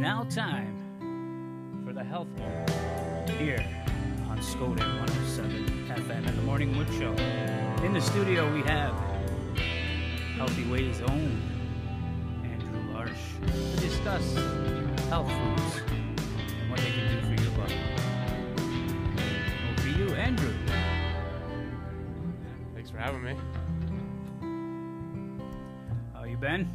[0.00, 2.70] now time for the health moment
[3.30, 3.58] here
[4.28, 7.12] on Skoda 107 FM and the Morning Wood Show.
[7.84, 8.94] In the studio, we have
[10.36, 11.42] Healthy Ways own
[12.44, 14.36] Andrew Larsh to discuss
[15.08, 17.74] health foods and what they can do for your body.
[19.68, 20.54] Over to you, Andrew.
[22.72, 23.34] Thanks for having me.
[26.12, 26.68] How are you been?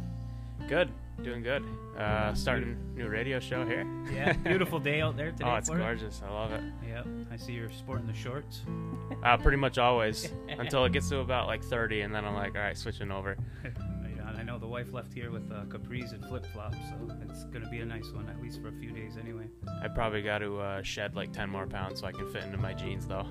[0.68, 0.90] Good,
[1.24, 1.64] doing good.
[1.98, 3.86] Uh, starting new radio show here.
[4.12, 5.44] Yeah, beautiful day out there today.
[5.46, 6.20] Oh, it's gorgeous.
[6.24, 6.62] I love it.
[6.86, 8.62] Yep, I see you're sporting the shorts.
[9.24, 12.54] Uh, pretty much always until it gets to about like 30, and then I'm like,
[12.54, 13.36] all right, switching over.
[14.36, 17.70] I know the wife left here with uh, capris and flip flops, so it's gonna
[17.70, 19.46] be a nice one at least for a few days anyway.
[19.82, 22.58] I probably got to uh, shed like 10 more pounds so I can fit into
[22.58, 23.26] my jeans, though.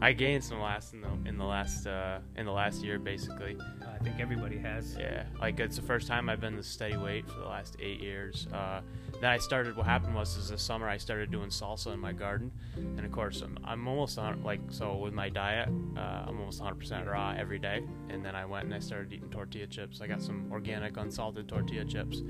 [0.00, 3.58] I gained some last in the in the last uh, in the last year, basically.
[4.00, 4.96] I think everybody has.
[4.98, 8.00] Yeah, like it's the first time I've been this steady weight for the last eight
[8.00, 8.46] years.
[8.52, 8.80] Uh,
[9.20, 9.76] then I started.
[9.76, 13.12] What happened was, is this summer I started doing salsa in my garden, and of
[13.12, 17.34] course I'm, I'm almost on like so with my diet, uh, I'm almost 100% raw
[17.36, 17.82] every day.
[18.08, 20.00] And then I went and I started eating tortilla chips.
[20.00, 22.22] I got some organic unsalted tortilla chips,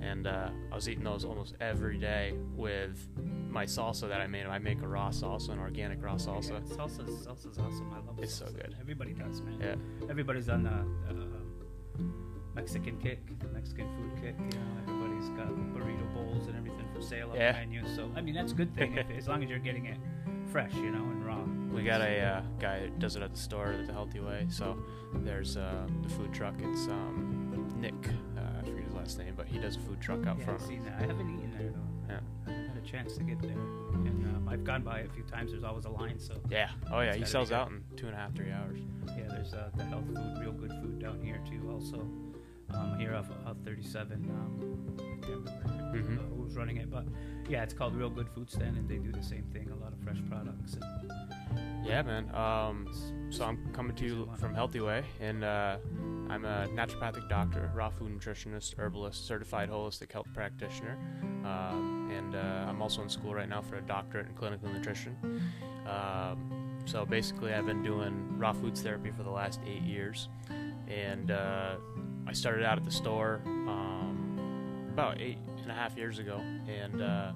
[0.00, 3.08] and uh, I was eating those almost every day with
[3.50, 4.46] my salsa that I made.
[4.46, 6.50] I make a raw salsa, an organic raw salsa.
[6.50, 7.92] Yeah, salsa's, salsa's awesome.
[7.92, 8.24] I love it.
[8.24, 8.76] It's so good.
[8.80, 9.58] Everybody does, man.
[9.60, 10.08] Yeah.
[10.10, 11.26] Everybody's on the uh,
[12.54, 13.20] Mexican kick,
[13.52, 14.34] Mexican food kick.
[14.38, 15.05] You know, everybody's
[15.36, 17.52] got burrito bowls and everything for sale on Yeah.
[17.52, 17.86] the menu.
[17.94, 19.98] So I mean, that's a good thing if, as long as you're getting it
[20.50, 21.42] fresh, you know, and raw.
[21.74, 24.46] We got a uh, guy that does it at the store the healthy way.
[24.48, 24.78] So
[25.14, 26.54] there's uh, the food truck.
[26.60, 27.94] It's um, Nick.
[28.36, 30.60] Uh, I forget his last name, but he does a food truck out yeah, front.
[30.62, 30.94] I've seen that.
[30.98, 32.14] I haven't eaten there though.
[32.14, 32.20] Yeah.
[32.46, 35.24] I haven't had a chance to get there, and um, I've gone by a few
[35.24, 35.50] times.
[35.50, 36.70] There's always a line, so Yeah.
[36.90, 37.14] Oh yeah.
[37.14, 38.78] He sells out in two and a half, three hours.
[39.08, 39.24] yeah.
[39.28, 41.68] There's uh, the health food, real good food down here too.
[41.70, 42.08] Also,
[42.72, 44.30] um, here off of 37.
[44.30, 44.96] Um,
[45.26, 46.18] can't remember Mhm.
[46.18, 47.04] uh, who's running it, but
[47.48, 49.70] yeah, it's called Real Good Food Stand, and they do the same thing.
[49.70, 50.74] A lot of fresh products.
[50.74, 50.84] And
[51.86, 52.34] Yeah, man.
[52.34, 52.88] Um,
[53.30, 55.76] so I'm coming to you from Healthy Way, and uh,
[56.28, 60.98] I'm a naturopathic doctor, raw food nutritionist, herbalist, certified holistic health practitioner,
[61.44, 65.16] um, and uh, I'm also in school right now for a doctorate in clinical nutrition.
[65.86, 70.28] Um, so basically, I've been doing raw foods therapy for the last eight years,
[70.88, 71.76] and uh,
[72.26, 74.15] I started out at the store um,
[74.96, 77.32] about eight and a half years ago, and uh,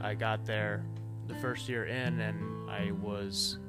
[0.00, 0.84] I got there
[1.28, 3.60] the first year in, and I was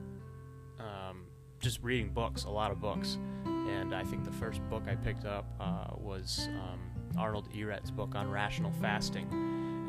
[0.79, 1.25] um,
[1.59, 3.19] just reading books, a lot of books.
[3.45, 6.79] And I think the first book I picked up uh, was um,
[7.19, 9.28] Arnold Ehret's book on rational fasting.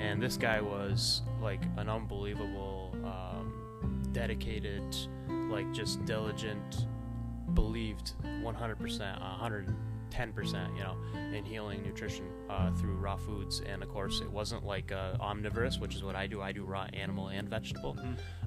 [0.02, 4.84] And this guy was like an unbelievable, um, dedicated,
[5.48, 6.88] like just diligent,
[7.54, 9.22] believed 100%,
[10.10, 10.96] 110%, you know,
[11.32, 13.62] in healing nutrition uh, through raw foods.
[13.66, 16.42] And of course, it wasn't like uh, omnivorous, which is what I do.
[16.42, 17.96] I do raw animal and vegetable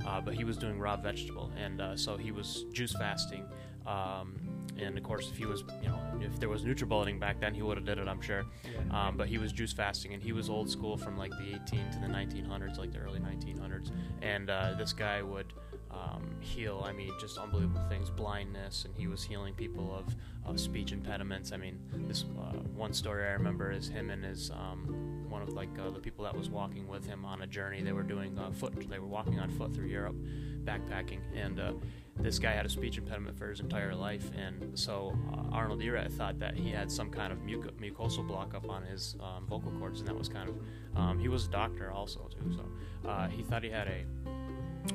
[0.06, 3.46] uh, but he was doing raw vegetable, and uh, so he was juice fasting.
[3.86, 4.40] Um,
[4.78, 7.62] and of course, if he was, you know, if there was NutriBulleting back then, he
[7.62, 8.44] would have did it, I'm sure.
[8.92, 11.92] Um, but he was juice fasting, and he was old school from like the 18
[11.92, 13.92] to the 1900s, like the early 1900s.
[14.22, 15.54] And uh, this guy would
[15.94, 20.16] um, heal, I mean, just unbelievable things, blindness, and he was healing people of,
[20.46, 21.52] of speech impediments.
[21.52, 25.50] I mean, this uh, one story I remember is him and his um, one of
[25.50, 27.82] like uh, the people that was walking with him on a journey.
[27.82, 30.16] They were doing uh, foot, they were walking on foot through Europe,
[30.64, 31.74] backpacking, and uh,
[32.18, 36.12] this guy had a speech impediment for his entire life, and so uh, Arnold Ehret
[36.12, 39.72] thought that he had some kind of muco- mucosal block up on his um, vocal
[39.80, 40.56] cords, and that was kind of.
[40.96, 44.06] Um, he was a doctor also too, so uh, he thought he had a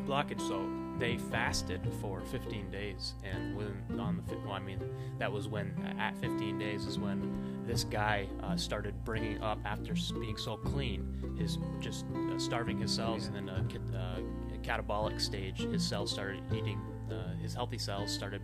[0.06, 0.40] blockage.
[0.40, 4.80] So they fasted for 15 days, and within on the well, I mean,
[5.18, 9.94] that was when at 15 days is when this guy uh, started bringing up after
[10.18, 14.20] being so clean, his just uh, starving his cells, and then a cat- uh,
[14.62, 16.80] catabolic stage, his cells started eating.
[17.10, 18.42] Uh, his healthy cells started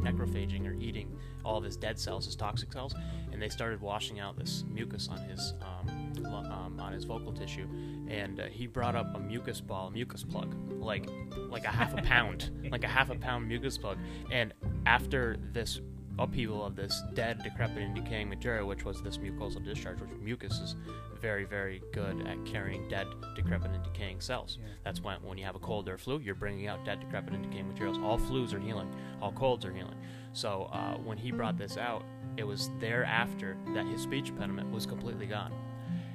[0.00, 2.94] necrophaging or eating all of his dead cells, his toxic cells,
[3.32, 7.68] and they started washing out this mucus on his um, um, on his vocal tissue.
[8.08, 11.06] And uh, he brought up a mucus ball, a mucus plug, like
[11.48, 13.98] like a half a pound, like a half a pound mucus plug.
[14.30, 14.52] And
[14.86, 15.80] after this
[16.18, 20.58] upheaval of this dead, decrepit, and decaying material, which was this mucosal discharge, which mucus
[20.60, 20.76] is
[21.16, 24.58] very, very good at carrying dead, decrepit, and decaying cells.
[24.60, 24.68] Yeah.
[24.84, 27.34] That's when, when you have a cold or a flu, you're bringing out dead, decrepit,
[27.34, 27.98] and decaying materials.
[27.98, 29.96] All flus are healing, all colds are healing.
[30.32, 32.04] So uh, when he brought this out,
[32.36, 35.52] it was thereafter that his speech impediment was completely gone.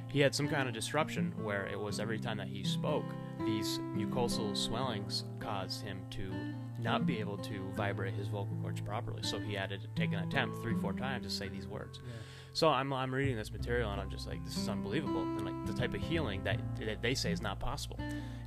[0.08, 3.06] He had some kind of disruption where it was every time that he spoke,
[3.46, 6.32] these mucosal swellings caused him to
[6.80, 9.24] not be able to vibrate his vocal cords properly.
[9.24, 12.00] So he had to take an attempt three, four times to say these words.
[12.54, 15.22] So I'm, I'm reading this material and I'm just like, this is unbelievable.
[15.22, 17.98] And like the type of healing that, that they say is not possible.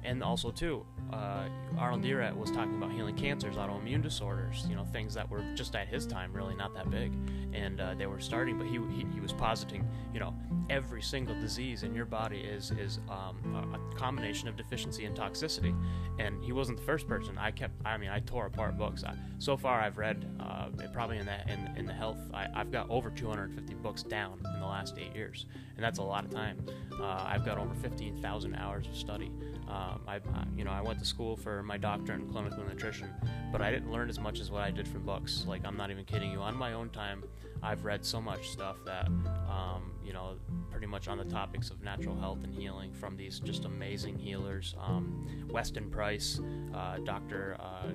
[0.05, 1.49] And also too, uh,
[1.79, 5.75] Arnold Ehret was talking about healing cancers, autoimmune disorders, you know, things that were just
[5.75, 7.12] at his time really not that big,
[7.53, 8.59] and uh, they were starting.
[8.59, 10.35] But he, he, he was positing, you know,
[10.71, 15.17] every single disease in your body is is um, a, a, combination of deficiency and
[15.17, 15.75] toxicity.
[16.19, 17.39] And he wasn't the first person.
[17.39, 19.05] I kept, I mean, I tore apart books.
[19.05, 22.71] I, so far, I've read uh, probably in that in, in the health, I, I've
[22.71, 25.46] got over 250 books down in the last eight years,
[25.76, 26.64] and that's a lot of time.
[27.00, 29.31] Uh, I've got over 15,000 hours of study.
[29.69, 30.20] Um, I,
[30.56, 33.08] you know, I went to school for my doctorate in clinical nutrition,
[33.50, 35.44] but I didn't learn as much as what I did from books.
[35.46, 36.41] Like, I'm not even kidding you.
[36.41, 37.25] On my own time,
[37.65, 40.37] I've read so much stuff that, um, you know,
[40.71, 44.75] pretty much on the topics of natural health and healing from these just amazing healers.
[44.79, 46.41] Um, Weston Price,
[46.75, 47.57] uh, Dr.
[47.59, 47.87] Uh,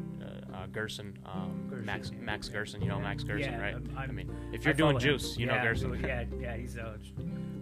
[0.55, 2.11] uh, Gerson, um, Gerson, Max.
[2.19, 3.75] Max Gerson, you know Max Gerson, yeah, right?
[3.75, 5.41] I'm, i mean, if you're doing juice, him.
[5.41, 5.99] you yeah, know Gerson.
[6.03, 6.97] yeah, yeah, he's a,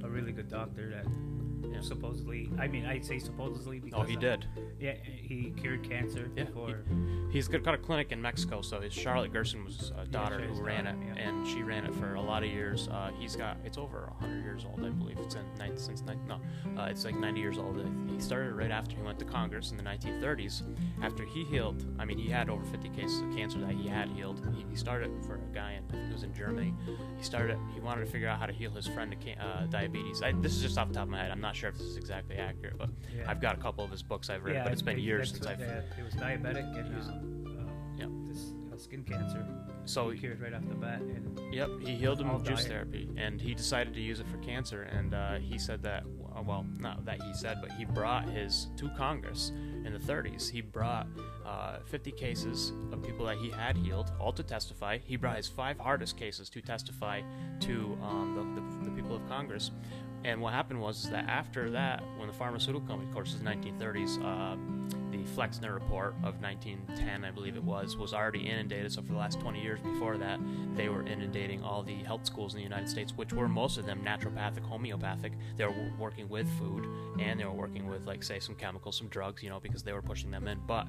[0.04, 1.06] a really good doctor that
[1.72, 1.82] yeah.
[1.82, 2.50] supposedly.
[2.60, 4.46] I mean, I'd say supposedly because oh, he did.
[4.80, 6.84] Yeah, he cured cancer yeah, before.
[7.30, 8.62] He, has got a clinic in Mexico.
[8.62, 11.28] So his Charlotte Gerson was a daughter yeah, who ran daughter, it, yeah.
[11.28, 12.88] and she ran it for a lot of years.
[12.88, 15.18] Uh, he's got it's over 100 years old, I believe.
[15.20, 16.40] It's in since no,
[16.78, 17.84] uh, it's like 90 years old.
[18.10, 20.64] He started right after he went to Congress in the 1930s.
[21.02, 24.10] After he healed, I mean, he had over 50 cases of cancer that he had
[24.10, 24.42] healed.
[24.56, 26.74] He, he started for a guy in I think it was in Germany.
[27.18, 27.58] He started.
[27.74, 30.22] He wanted to figure out how to heal his friend to uh, diabetes.
[30.22, 31.32] I, this is just off the top of my head.
[31.32, 33.30] I'm not sure if this is exactly accurate, but yeah.
[33.30, 35.46] I've got a couple of his books I've read, yeah, but it's been years since
[35.46, 35.60] I've.
[35.60, 38.06] Yeah, he was diabetic and was, uh, uh, yeah.
[38.28, 39.46] this uh, skin cancer.
[39.86, 41.00] So he cured right off the bat.
[41.00, 44.38] And yep, he healed him with juice therapy, and he decided to use it for
[44.38, 44.84] cancer.
[44.84, 46.04] And uh, he said that,
[46.46, 49.52] well, not that he said, but he brought his to Congress
[49.86, 50.50] in the 30s.
[50.50, 51.08] He brought
[51.46, 54.98] uh, 50 cases of people that he had healed, all to testify.
[54.98, 57.22] He brought his five hardest cases to testify
[57.62, 59.72] to um, the, the, the people of Congress.
[60.24, 64.18] And what happened was that after that, when the pharmaceutical company, of course, is 1930s,
[64.24, 64.58] uh,
[64.90, 64.97] the
[65.36, 68.92] Flexner report of 1910, I believe it was, was already inundated.
[68.92, 70.40] So for the last 20 years before that,
[70.76, 73.86] they were inundating all the health schools in the United States, which were most of
[73.86, 75.34] them naturopathic, homeopathic.
[75.56, 76.86] They were working with food,
[77.20, 79.94] and they were working with, like, say, some chemicals, some drugs, you know, because they
[79.94, 80.60] were pushing them in.
[80.68, 80.88] But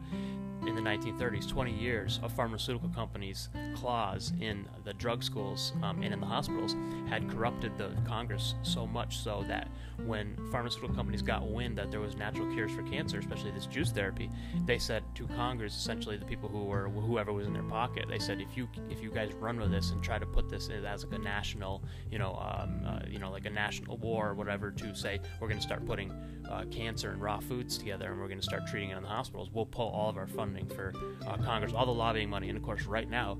[0.66, 6.12] in the 1930s, 20 years of pharmaceutical companies' claws in the drug schools um, and
[6.12, 6.76] in the hospitals
[7.08, 9.68] had corrupted the Congress so much so that
[10.04, 13.90] when pharmaceutical companies got wind that there was natural cures for cancer, especially this juice
[13.90, 14.27] therapy,
[14.66, 18.18] they said to Congress, essentially the people who were whoever was in their pocket, they
[18.18, 21.04] said if you if you guys run with this and try to put this as
[21.04, 24.70] like a national, you know, um, uh, you know, like a national war or whatever
[24.70, 26.10] to say we're going to start putting
[26.50, 29.08] uh, cancer and raw foods together and we're going to start treating it in the
[29.08, 30.92] hospitals, we'll pull all of our funding for
[31.26, 33.38] uh, Congress, all the lobbying money, and of course, right now,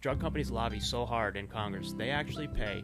[0.00, 2.82] drug companies lobby so hard in Congress, they actually pay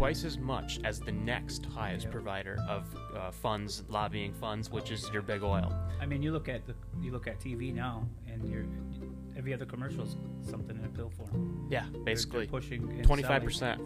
[0.00, 2.12] twice as much as the next highest yep.
[2.12, 5.70] provider of uh, funds, lobbying funds, which is your big oil.
[6.00, 8.64] I mean, you look at the you look at TV now, and you're
[9.40, 11.66] every other commercial is something in a pill form.
[11.70, 13.80] Yeah, basically they're, they're pushing twenty five percent.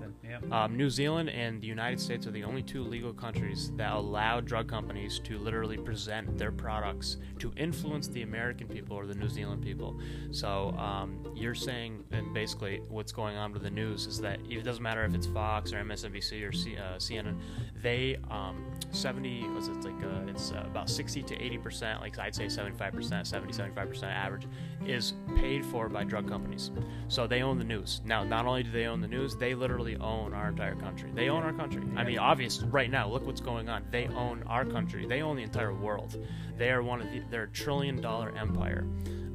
[0.51, 4.41] Um, New Zealand and the United States are the only two legal countries that allow
[4.41, 9.29] drug companies to literally present their products to influence the American people or the New
[9.29, 9.97] Zealand people.
[10.33, 14.65] So um, you're saying, and basically what's going on with the news is that it
[14.65, 17.39] doesn't matter if it's Fox or MSNBC or C, uh, CNN,
[17.81, 22.19] they um, 70 was it like uh, it's uh, about 60 to 80 percent, like
[22.19, 24.49] I'd say 75 percent, 70 75 percent average
[24.87, 26.71] is paid for by drug companies.
[27.09, 28.01] So they own the news.
[28.05, 31.11] Now, not only do they own the news, they literally own our entire country.
[31.15, 31.83] They own our country.
[31.97, 33.85] I mean, obviously, right now, look what's going on.
[33.91, 35.07] They own our country.
[35.07, 36.17] They own the entire world.
[36.59, 38.87] They are one of the, they're a trillion dollar empire.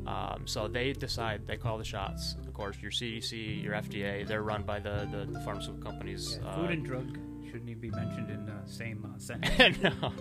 [0.08, 2.36] Um, so they decide, they call the shots.
[2.48, 6.40] Of course, your CDC, your FDA, they're run by the, the, the pharmaceutical companies.
[6.42, 7.18] Yeah, food uh, and drug
[7.50, 9.78] shouldn't even be mentioned in the same uh, sentence.
[10.02, 10.14] no,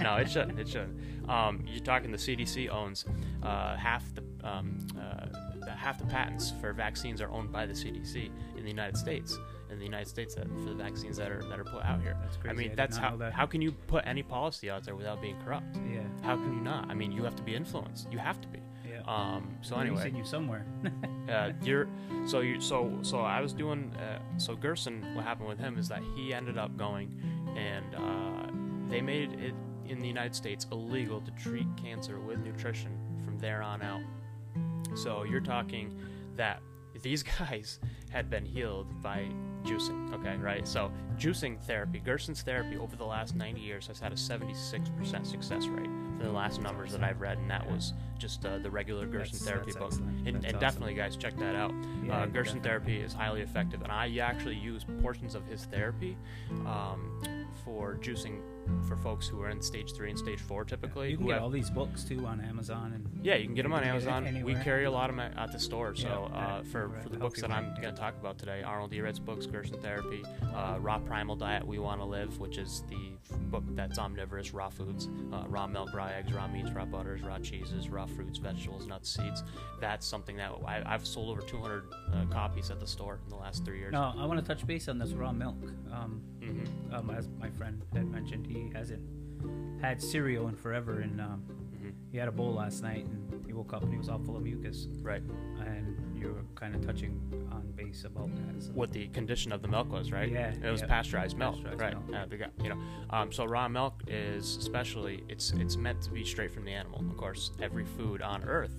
[0.00, 0.58] no, it shouldn't.
[0.58, 0.98] It shouldn't.
[1.28, 3.04] Um, you're talking the CDC owns
[3.42, 5.26] uh, half the um, uh,
[5.74, 9.38] half the patents for vaccines are owned by the CDC in the United States.
[9.70, 12.16] In the United States, that, for the vaccines that are that are put out here.
[12.22, 12.54] That's crazy.
[12.54, 13.32] I mean, I that's how that.
[13.32, 15.76] how can you put any policy out there without being corrupt?
[15.90, 16.00] Yeah.
[16.22, 16.90] How can you not?
[16.90, 18.12] I mean, you have to be influenced.
[18.12, 18.60] You have to be.
[19.06, 20.66] Um, so anyway, seen you somewhere.
[21.30, 21.88] uh, you're
[22.26, 25.14] so you so so I was doing uh, so Gerson.
[25.14, 27.10] What happened with him is that he ended up going,
[27.56, 29.54] and uh, they made it
[29.88, 34.02] in the United States illegal to treat cancer with nutrition from there on out.
[34.96, 35.98] So you're talking
[36.36, 36.62] that
[37.02, 37.78] these guys
[38.10, 39.26] had been healed by
[39.64, 40.12] juicing.
[40.14, 40.66] Okay, right?
[40.66, 45.66] So juicing therapy, Gerson's therapy over the last 90 years has had a 76% success
[45.66, 49.06] rate for the last numbers that I've read, and that was just uh, the regular
[49.06, 49.92] Gerson That's- therapy that's book.
[49.92, 50.18] excellent.
[50.28, 50.60] And, and awesome.
[50.60, 51.72] definitely, guys, check that out.
[52.04, 52.60] Yeah, uh, Gerson definitely.
[52.60, 56.16] therapy is highly effective, and I actually use portions of his therapy
[56.66, 58.40] um, for juicing
[58.86, 61.10] for folks who are in stage three and stage four typically.
[61.10, 63.62] You can get have- all these books too on Amazon and yeah, you can get
[63.62, 64.42] them on Amazon.
[64.44, 65.94] We carry a lot of them at, the store.
[65.94, 68.92] So Yeah, uh, for, for the books that I'm going to talk about today, Arnold
[68.92, 73.12] Ehret's books, Gerson Therapy, uh, Raw Primal Diet, We Want to Live, which is the
[73.50, 77.38] book that's omnivorous, raw foods, uh, raw milk, raw eggs, raw meats, raw butters, raw
[77.38, 79.44] cheeses, raw fruits, vegetables, nuts, seeds.
[79.80, 83.36] That's something that I, I've sold over 200 uh, copies at the store in the
[83.36, 83.92] last three years.
[83.92, 85.56] No, I want to touch base on this raw milk.
[85.92, 89.02] Um, hmm um, as my friend had mentioned, he hasn't
[89.80, 91.42] had cereal in forever, and um,
[91.80, 94.18] hmm he had a bowl last night, and he woke up and he was all
[94.18, 94.86] full of mucus.
[95.00, 95.22] Right.
[95.64, 97.18] And you were kind of touching
[97.50, 98.62] on base about that.
[98.62, 98.70] So.
[98.72, 100.30] what the condition of the milk was, right?
[100.30, 100.88] Yeah, it was yeah.
[100.88, 102.08] pasteurized milk, Pasteurized right?
[102.08, 102.22] milk.
[102.22, 102.78] Uh, they got, you know,
[103.10, 107.00] um, so raw milk is especially it's it's meant to be straight from the animal.
[107.10, 108.76] Of course, every food on Earth,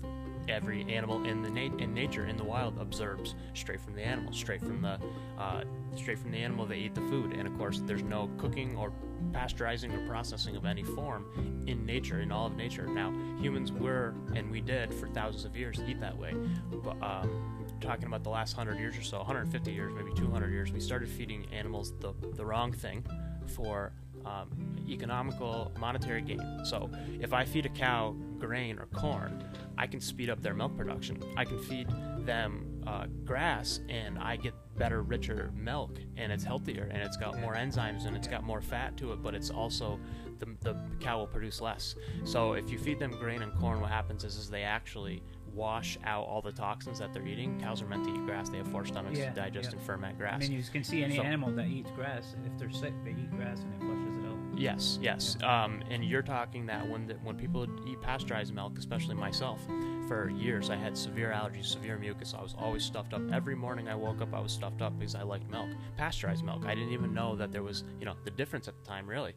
[0.48, 1.48] every animal in the
[1.82, 4.98] in nature in the wild observes straight from the animal, straight from the
[5.38, 5.64] uh,
[5.96, 7.32] straight from the animal they eat the food.
[7.32, 8.92] And of course, there's no cooking or
[9.32, 12.86] pasteurizing or processing of any form in nature, in all of nature.
[12.86, 16.34] Now, humans were and we did for thousands of years eat that way,
[16.82, 20.72] but um, talking about the last 100 years or so 150 years maybe 200 years
[20.72, 23.04] we started feeding animals the, the wrong thing
[23.46, 23.92] for
[24.24, 24.48] um,
[24.88, 29.44] economical monetary gain so if i feed a cow grain or corn
[29.78, 31.88] i can speed up their milk production i can feed
[32.20, 37.38] them uh, grass and i get better richer milk and it's healthier and it's got
[37.38, 39.98] more enzymes and it's got more fat to it but it's also
[40.38, 43.90] the, the cow will produce less so if you feed them grain and corn what
[43.90, 47.60] happens is, is they actually wash out all the toxins that they're eating.
[47.60, 48.48] Cows are meant to eat grass.
[48.48, 49.78] They have four stomachs Yeah, to digest yeah.
[49.78, 50.34] and ferment grass.
[50.34, 52.34] I mean, you can see any So- animal that eats grass.
[52.44, 54.33] If they're sick, they eat grass and it flushes it out.
[54.56, 55.36] Yes, yes.
[55.42, 59.60] Um, and you're talking that when the, when people eat pasteurized milk, especially myself,
[60.06, 62.34] for years I had severe allergies, severe mucus.
[62.38, 63.22] I was always stuffed up.
[63.32, 66.64] Every morning I woke up, I was stuffed up because I liked milk, pasteurized milk.
[66.66, 69.34] I didn't even know that there was, you know, the difference at the time, really.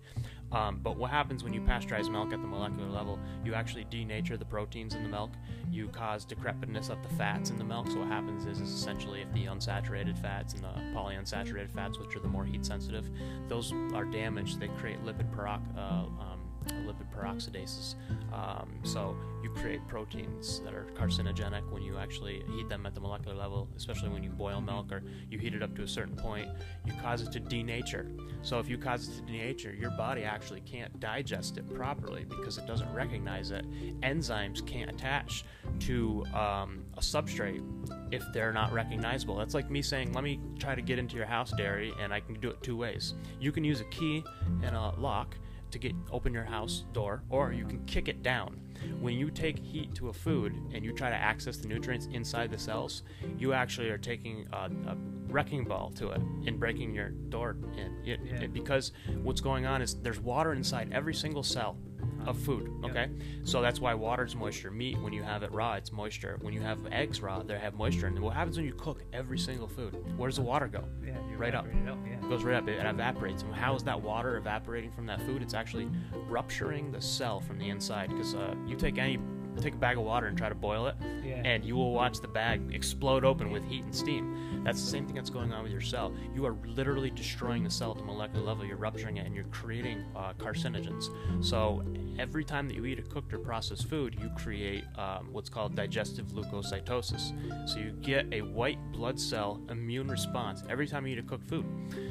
[0.51, 3.19] Um, but what happens when you pasteurize milk at the molecular level?
[3.43, 5.31] You actually denature the proteins in the milk.
[5.69, 7.87] You cause decrepitness of the fats in the milk.
[7.87, 12.15] So what happens is, is essentially if the unsaturated fats and the polyunsaturated fats, which
[12.15, 13.09] are the more heat sensitive,
[13.47, 14.59] those are damaged.
[14.59, 16.36] They create lipid perox, uh, um,
[16.85, 17.95] lipid peroxidases.
[18.33, 23.01] Um, so you create proteins that are carcinogenic when you actually heat them at the
[23.01, 26.15] molecular level, especially when you boil milk or you heat it up to a certain
[26.15, 26.49] point.
[26.85, 28.07] You cause it to denature.
[28.41, 32.57] So if you cause it to denature, your body actually can't digest it properly because
[32.57, 33.65] it doesn't recognize it.
[34.01, 35.45] Enzymes can't attach
[35.81, 37.63] to um, a substrate
[38.11, 39.35] if they're not recognizable.
[39.35, 42.19] That's like me saying, let me try to get into your house, dairy, and I
[42.19, 43.13] can do it two ways.
[43.39, 44.23] You can use a key
[44.63, 45.35] and a lock
[45.71, 48.59] to get open your house door, or you can kick it down.
[49.01, 52.51] When you take heat to a food and you try to access the nutrients inside
[52.51, 53.03] the cells,
[53.37, 54.97] you actually are taking a, a
[55.27, 57.97] wrecking ball to it and breaking your door in.
[58.05, 58.33] It, Yeah.
[58.43, 58.91] it- because
[59.23, 61.77] what's going on is there's water inside every single cell
[62.25, 62.71] of food.
[62.83, 63.09] Okay,
[63.43, 64.71] so that's why water's moisture.
[64.71, 66.37] Meat, when you have it raw, it's moisture.
[66.41, 68.07] When you have eggs raw, they have moisture.
[68.07, 69.95] And what happens when you cook every single food?
[70.17, 70.83] Where does the water go?
[71.05, 71.65] Yeah, Right up.
[71.65, 72.15] out, yeah.
[72.15, 72.67] It goes right up.
[72.67, 73.43] It evaporates.
[73.43, 75.41] And how is that water evaporating from that food?
[75.41, 75.87] It's actually
[76.27, 78.09] rupturing the cell from the inside.
[78.09, 79.17] Because uh, you take any
[79.63, 81.41] take a bag of water and try to boil it, Yeah.
[81.45, 84.63] and you will watch the bag explode open with heat and steam.
[84.63, 86.13] That's the same thing that's going on with your cell.
[86.35, 88.65] You are literally destroying the cell at the molecular level.
[88.65, 91.09] You're rupturing it, and you're creating uh, carcinogens.
[91.43, 91.83] So
[92.19, 95.75] every time that you eat a cooked or processed food, you create um, what's called
[95.75, 97.69] digestive leukocytosis.
[97.69, 101.47] So you get a white blood cell immune response every time you eat a cooked
[101.47, 101.65] food.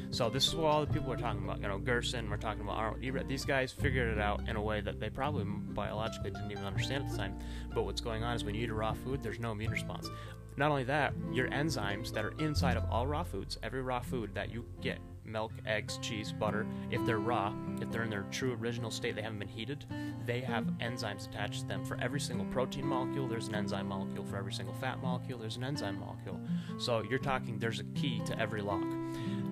[0.09, 1.61] So this is what all the people are talking about.
[1.61, 3.27] You know, Gerson, we're talking about Arnold Ehret.
[3.27, 7.05] These guys figured it out in a way that they probably biologically didn't even understand
[7.05, 7.36] at the time.
[7.73, 10.09] But what's going on is when you eat a raw food, there's no immune response.
[10.57, 14.33] Not only that, your enzymes that are inside of all raw foods, every raw food
[14.33, 18.53] that you get, milk, eggs, cheese, butter, if they're raw, if they're in their true
[18.53, 19.85] original state, they haven't been heated,
[20.25, 21.85] they have enzymes attached to them.
[21.85, 24.25] For every single protein molecule, there's an enzyme molecule.
[24.25, 26.39] For every single fat molecule, there's an enzyme molecule.
[26.79, 28.85] So you're talking there's a key to every lock.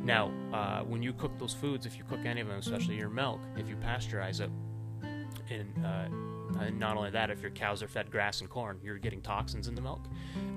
[0.04, 3.10] Now, uh, when you cook those foods, if you cook any of them, especially your
[3.10, 4.50] milk, if you pasteurize it,
[5.50, 6.08] and uh,
[6.60, 9.68] and not only that, if your cows are fed grass and corn, you're getting toxins
[9.68, 10.06] in the milk.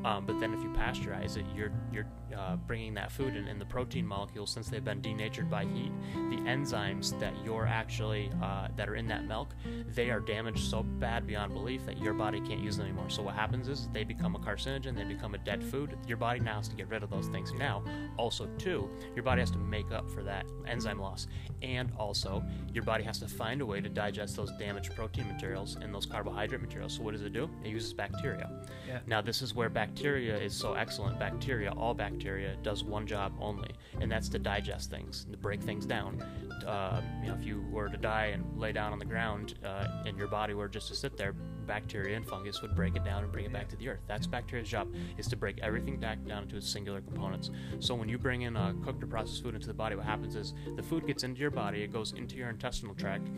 [0.05, 3.61] Um, but then if you pasteurize it, you're you're uh, bringing that food in, and
[3.61, 8.69] the protein molecules, since they've been denatured by heat, the enzymes that you're actually uh,
[8.77, 9.55] that are in that milk,
[9.95, 13.11] they are damaged so bad beyond belief that your body can't use them anymore.
[13.11, 15.97] So what happens is they become a carcinogen, they become a dead food.
[16.07, 17.53] Your body now has to get rid of those things.
[17.53, 17.83] Now,
[18.17, 21.27] also too, your body has to make up for that enzyme loss,
[21.63, 22.43] and also
[22.73, 26.07] your body has to find a way to digest those damaged protein materials and those
[26.07, 26.95] carbohydrate materials.
[26.95, 27.49] So what does it do?
[27.65, 28.51] It uses bacteria.
[28.87, 29.01] Yeah.
[29.07, 31.19] Now this is where bacteria is so excellent.
[31.19, 32.19] Bacteria, all bacteria,
[32.63, 33.71] does one job only,
[34.01, 36.23] and that's to digest things, to break things down.
[36.67, 40.05] Uh, you know, if you were to die and lay down on the ground, uh,
[40.07, 41.33] and your body were just to sit there,
[41.67, 44.01] bacteria and fungus would break it down and bring it back to the earth.
[44.07, 47.51] That's bacteria's job, is to break everything back down into its singular components.
[47.79, 50.35] So when you bring in a cooked or processed food into the body, what happens
[50.35, 53.29] is the food gets into your body, it goes into your intestinal tract,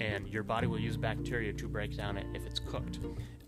[0.00, 3.00] and your body will use bacteria to break down it if it's cooked.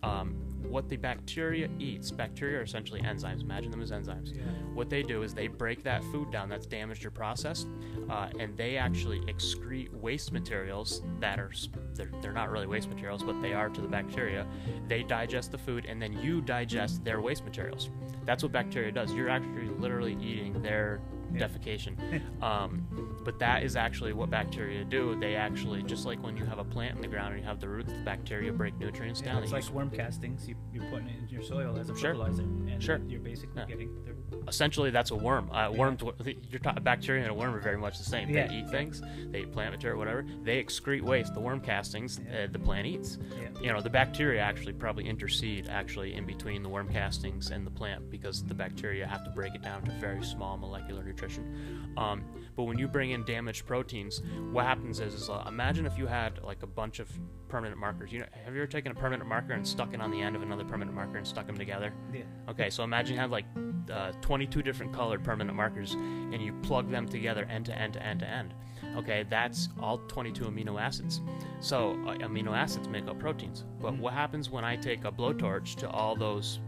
[0.07, 0.37] Um,
[0.69, 3.43] what the bacteria eats, bacteria are essentially enzymes.
[3.43, 4.35] Imagine them as enzymes.
[4.35, 4.43] Yeah.
[4.75, 7.69] What they do is they break that food down that's damaged or processed,
[8.11, 11.53] uh, and they actually excrete waste materials that are
[11.95, 14.45] they're, they're not really waste materials, but they are to the bacteria.
[14.89, 17.91] They digest the food, and then you digest their waste materials.
[18.25, 19.13] That's what bacteria does.
[19.15, 21.01] You're actually literally eating their
[21.33, 21.47] Yeah.
[21.49, 21.95] defecation.
[22.43, 25.19] um, but that is actually what bacteria do.
[25.19, 27.59] They actually, just like when you have a plant in the ground and you have
[27.59, 29.43] the roots, the bacteria break nutrients Yeah, down.
[29.43, 30.49] it's like worm castings.
[30.49, 32.11] You, you're putting it in your soil as a Sure.
[32.13, 33.01] fertilizer, and Sure.
[33.09, 33.67] you're basically Yeah.
[33.67, 34.17] getting the
[34.49, 35.51] essentially that's a worm.
[35.51, 36.03] Uh, worms,
[36.51, 38.29] you're talking bacteria and a worm are very much the same.
[38.29, 38.47] Yeah.
[38.47, 39.03] They eat things.
[39.31, 40.25] They eat plant material, whatever.
[40.45, 41.35] They excrete waste.
[41.35, 42.45] The worm castings, Yeah.
[42.45, 43.19] uh, the plant eats.
[43.41, 43.49] yeah.
[43.61, 47.71] You know, the bacteria actually probably intercede actually in between the worm castings and the
[47.71, 51.93] plant because the bacteria have to break it down to very small molecular nutrition.
[51.97, 52.23] Um,
[52.55, 56.07] but when you bring in damaged proteins, what happens is, is uh, imagine if you
[56.07, 57.09] had like a bunch of
[57.49, 58.13] permanent markers.
[58.13, 60.37] You know, have you ever taken a permanent marker and stuck it on the end
[60.37, 61.93] of another permanent marker and stuck them together?
[62.13, 62.23] Yeah.
[62.49, 63.47] Okay, so imagine you have like
[63.93, 68.03] uh, 22 different colored permanent markers and you plug them together end to end to
[68.03, 68.55] end to end.
[68.97, 71.21] Okay, that's all 22 amino acids.
[71.61, 73.65] So uh, amino acids make up proteins.
[73.81, 76.61] But what happens when I take a blowtorch to all those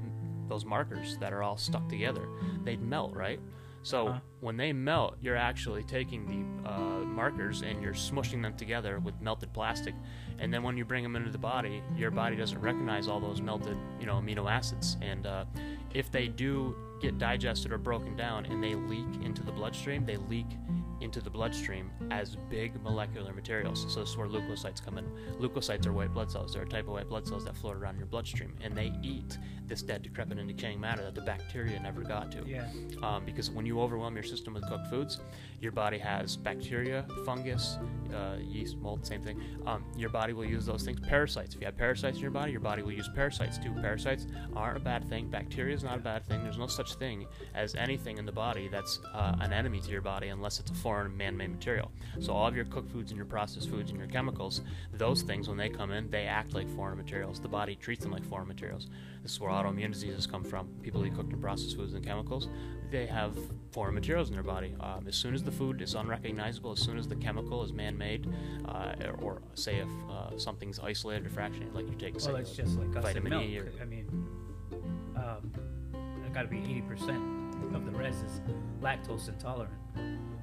[0.49, 2.27] those markers that are all stuck together?
[2.65, 3.41] They'd melt, right?
[3.83, 4.21] So Uh-huh.
[4.41, 9.21] when they melt, you're actually taking the uh, markers and you're smushing them together with
[9.21, 9.95] melted plastic.
[10.39, 13.41] And then when you bring them into the body, your body doesn't recognize all those
[13.41, 14.97] melted, you know, amino acids.
[15.01, 15.45] And uh,
[15.95, 20.17] if they do get digested or broken down and they leak into the bloodstream, they
[20.17, 20.47] leak
[21.01, 23.87] into the bloodstream as big molecular materials.
[23.89, 25.05] So this is where leukocytes come in.
[25.39, 26.53] Leukocytes are white blood cells.
[26.55, 29.39] They're a type of white blood cells that float around your bloodstream, and they eat
[29.67, 32.43] this dead, decrepit, and decaying matter that the bacteria never got to.
[32.47, 32.69] Yeah.
[33.03, 35.21] Um, because when you overwhelm your system with cooked foods,
[35.61, 37.79] your body has bacteria, fungus,
[38.15, 39.41] uh, yeast, mold, same thing.
[39.67, 41.01] Um, your body will use those things.
[41.01, 41.55] Parasites.
[41.55, 43.73] If you have parasites in your body, your body will use parasites too.
[43.81, 45.29] Parasites aren't a bad thing.
[45.29, 46.43] Bacteria is not a bad thing.
[46.43, 50.01] There's no such thing as anything in the body that's uh, an enemy to your
[50.01, 51.93] body unless it's a foreign man-made material.
[52.19, 54.63] So all of your cooked foods and your processed foods and your chemicals,
[54.95, 57.39] those things when they come in, they act like foreign materials.
[57.41, 58.89] The body treats them like foreign materials.
[59.23, 60.67] This is where autoimmune diseases come from.
[60.81, 62.49] People eat cooked and processed foods and chemicals,
[62.91, 63.37] they have
[63.71, 64.75] foreign materials in their body.
[64.81, 68.27] Um, as soon as the food is unrecognizable, as soon as the chemical is man-made,
[68.65, 72.53] uh, or say if uh, something's isolated or fractionated, like you take say, Well, it's
[72.53, 73.51] just like vitamin in milk.
[73.51, 74.07] E or- I mean,
[75.17, 75.53] um,
[76.33, 78.41] got to be 80% of the rest is
[78.81, 79.75] lactose intolerant.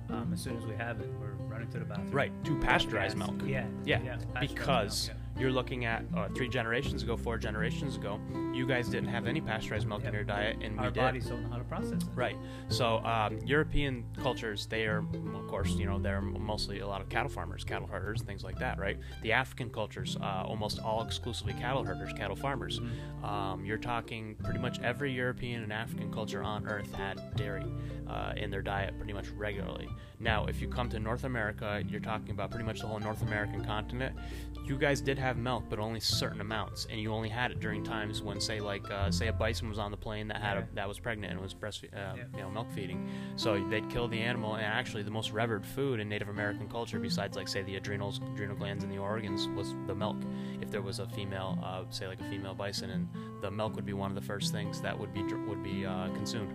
[0.10, 2.12] Um, as soon as we have it, we're running to the bathroom.
[2.12, 3.36] right to pasteurize milk.
[3.46, 3.66] Yeah.
[3.86, 3.98] Yeah,
[4.34, 8.20] pasteurized because milk, you're looking at uh, three generations ago, four generations ago,
[8.54, 10.82] you guys didn't have any pasteurized milk in your diet, and yeah.
[10.82, 11.00] we Our did.
[11.02, 12.10] bodies don't know how to process it.
[12.16, 12.38] Right.
[12.70, 17.10] So um, European cultures, they are, of course, you know, they're mostly a lot of
[17.10, 18.98] cattle farmers, cattle herders, things like that, right?
[19.24, 22.80] The African cultures, uh, almost all exclusively cattle herders, cattle farmers.
[22.80, 23.26] Mm-hmm.
[23.26, 27.66] Um, you're talking pretty much every European and African culture on Earth had dairy
[28.08, 29.90] uh, in their diet pretty much regularly.
[30.20, 33.22] Now, if you come to North America, you're talking about pretty much the whole North
[33.22, 34.16] American continent.
[34.66, 37.84] You guys did have milk, but only certain amounts, and you only had it during
[37.84, 40.68] times when, say, like, uh, say a bison was on the plane that had a,
[40.76, 42.24] that was pregnant and was breast uh, Yeah.
[42.36, 43.10] you know, milk feeding.
[43.36, 47.00] So they'd kill the animal, and actually, the most revered food in Native American culture,
[47.00, 50.18] besides like say the adrenals, adrenal glands and the organs, was the milk.
[50.62, 53.08] If there was a female, uh, say like a female bison, and
[53.42, 56.08] the milk would be one of the first things that would be would be uh,
[56.14, 56.52] consumed.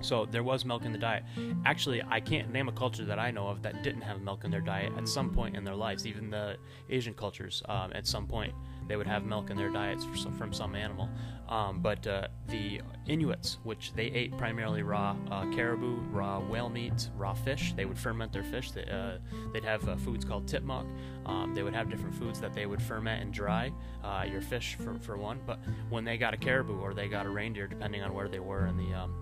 [0.00, 1.24] So there was milk in the diet.
[1.64, 4.50] Actually, I can't name a culture that I know of that didn't have milk in
[4.50, 6.06] their diet at some point in their lives.
[6.06, 6.56] Even the
[6.88, 8.54] Asian cultures, um, at some point,
[8.88, 11.08] They would have milk in their diets some, from some animal.
[11.48, 17.08] Um, but uh, the Inuits, which they ate primarily raw uh, caribou, raw whale meat,
[17.16, 18.70] raw fish, they would ferment their fish.
[18.70, 19.18] They, uh,
[19.52, 20.86] they'd have uh, foods called titmok.
[21.26, 23.72] Um, they would have different foods that they would ferment and dry
[24.04, 25.40] uh, your fish for, for one.
[25.46, 28.40] But when they got a caribou or they got a reindeer, depending on where they
[28.40, 29.14] were in the um,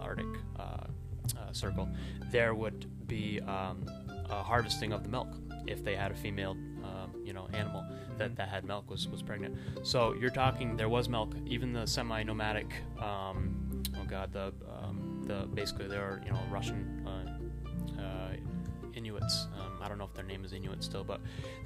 [0.00, 0.26] Arctic
[1.52, 1.88] circle,
[2.30, 3.84] there would be um,
[4.28, 5.28] harvesting of the milk
[5.66, 7.84] if they had a female um, you know animal
[8.20, 9.56] that, that had milk was, was pregnant.
[9.82, 15.48] So you're talking there was milk even the semi-nomadic um, oh god the um, the
[15.54, 18.32] basically there are you know Russian uh, uh,
[18.92, 19.46] Inuits.
[19.58, 21.20] Um, I don't know if their name is Inuit still but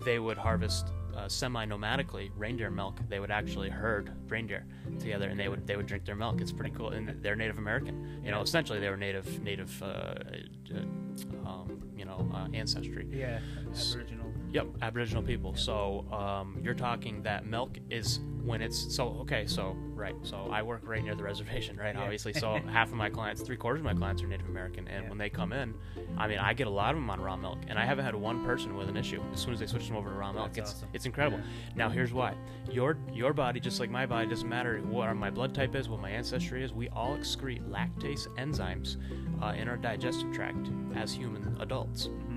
[0.05, 2.99] they would harvest uh, semi-nomadically reindeer milk.
[3.09, 4.64] They would actually herd reindeer
[4.99, 6.40] together and they would they would drink their milk.
[6.40, 6.90] It's pretty cool.
[6.90, 8.21] And they're Native American.
[8.25, 13.09] You know essentially they were native native uh, uh, um, you know uh, ancestry.
[13.11, 14.24] Yeah, Aboriginal.
[14.55, 15.57] Yep, Aboriginal people.
[15.57, 19.47] So um, you're talking that milk is when it's so okay.
[19.47, 20.14] So right.
[20.23, 21.93] So I work right near the reservation, right?
[21.93, 22.03] Yeah.
[22.03, 25.03] Obviously, so half of my clients, three quarters of my clients are Native American, and
[25.03, 25.09] yeah.
[25.09, 25.75] when they come in,
[26.17, 28.14] I mean, I get a lot of them on raw milk, and I haven't had
[28.14, 29.21] one person with an issue.
[29.33, 30.88] As soon as they switch them over to raw milk, That's it's awesome.
[30.93, 31.38] it's incredible.
[31.38, 31.73] Yeah.
[31.75, 32.35] Now here's why:
[32.71, 36.01] your your body, just like my body, doesn't matter what my blood type is, what
[36.01, 36.73] my ancestry is.
[36.73, 38.99] We all excrete lactase enzymes
[39.43, 42.07] uh, in our digestive tract as human adults.
[42.07, 42.34] Mm-hmm.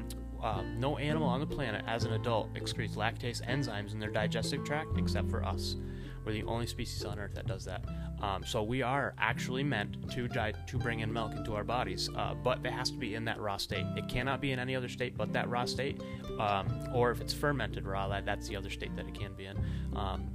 [0.47, 4.63] Uh, no animal on the planet as an adult excretes lactase enzymes in their digestive
[4.63, 5.75] tract except for us.
[6.23, 7.83] We're the only species on Earth that does that.
[8.21, 12.10] Um, so we are actually meant to di- to bring in milk into our bodies,
[12.15, 13.86] uh, but it has to be in that raw state.
[13.97, 16.01] It cannot be in any other state but that raw state,
[16.39, 19.47] um, or if it's fermented raw, that, that's the other state that it can be
[19.47, 19.57] in.
[19.97, 20.29] Um,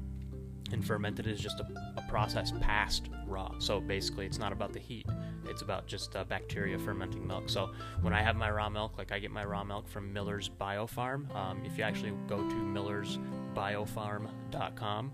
[0.72, 3.50] and fermented is just a, a, process past raw.
[3.58, 5.06] So basically, it's not about the heat;
[5.46, 7.48] it's about just uh, bacteria fermenting milk.
[7.48, 10.48] So when I have my raw milk, like I get my raw milk from Miller's
[10.48, 11.34] Biofarm.
[11.34, 15.12] Um, if you actually go to millersbiofarm.com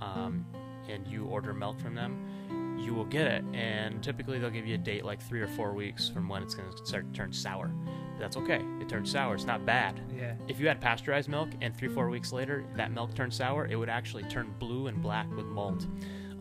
[0.00, 0.46] um,
[0.88, 3.44] and you order milk from them, you will get it.
[3.52, 6.54] And typically, they'll give you a date like three or four weeks from when it's
[6.54, 7.70] going to start to turn sour
[8.12, 8.62] But that's okay.
[8.80, 9.34] It turns sour.
[9.34, 10.00] It's not bad.
[10.16, 10.34] Yeah.
[10.48, 13.76] If you had pasteurized milk and three, four weeks later that milk turned sour, it
[13.76, 15.86] would actually turn blue and black with mold.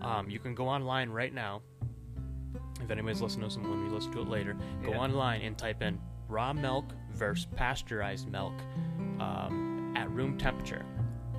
[0.01, 1.61] Um, you can go online right now.
[2.81, 4.99] If anybody's listening to this when we listen to it later, go yeah.
[4.99, 8.53] online and type in raw milk versus pasteurized milk
[9.19, 10.85] um, at room temperature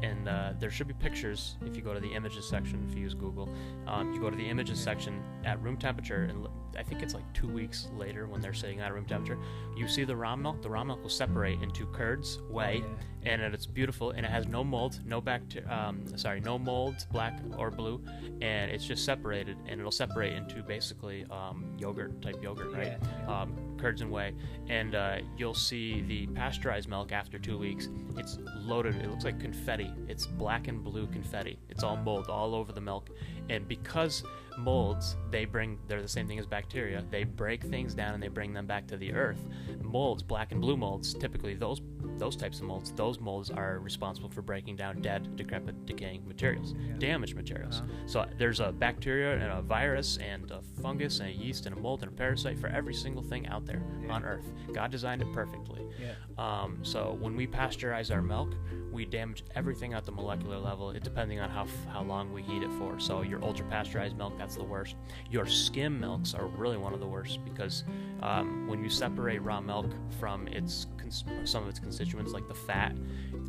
[0.02, 3.02] and uh, there should be pictures if you go to the images section if you
[3.02, 3.48] use google
[3.86, 7.30] um, you go to the images section at room temperature and i think it's like
[7.32, 9.38] two weeks later when they're sitting at room temperature
[9.76, 13.32] you see the raw milk the raw milk will separate into curds whey oh, yeah.
[13.32, 17.40] and it's beautiful and it has no mold no bacteria um, sorry no mold black
[17.56, 18.00] or blue
[18.40, 23.42] and it's just separated and it'll separate into basically um, yogurt type yogurt right yeah.
[23.42, 24.34] Um, curds and whey
[24.68, 29.38] and uh, you'll see the pasteurized milk after two weeks it's loaded it looks like
[29.40, 31.58] confetti it's black and blue confetti.
[31.68, 33.10] It's all mold all over the milk.
[33.48, 34.24] And because
[34.58, 37.04] molds, they bring, they're the same thing as bacteria.
[37.10, 39.46] They break things down and they bring them back to the earth.
[39.82, 41.80] Molds, black and blue molds, typically those
[42.18, 46.74] those types of molds, those molds are responsible for breaking down dead, decrepit, decaying materials,
[46.78, 46.94] yeah.
[46.98, 47.80] damaged materials.
[47.80, 47.92] Uh-huh.
[48.06, 51.80] So there's a bacteria and a virus and a fungus and a yeast and a
[51.80, 54.12] mold and a parasite for every single thing out there yeah.
[54.12, 54.46] on Earth.
[54.72, 55.82] God designed it perfectly.
[56.00, 56.14] Yeah.
[56.38, 58.54] Um, so when we pasteurize our milk,
[58.92, 62.62] we damage everything at the molecular level, it, depending on how how long we heat
[62.62, 62.98] it for.
[62.98, 64.96] So your ultra pasteurized milk, that's the worst.
[65.30, 67.84] Your skim milks are really one of the worst because
[68.22, 69.86] um, when you separate raw milk
[70.18, 72.96] from its cons- some of its constituents, like the fat,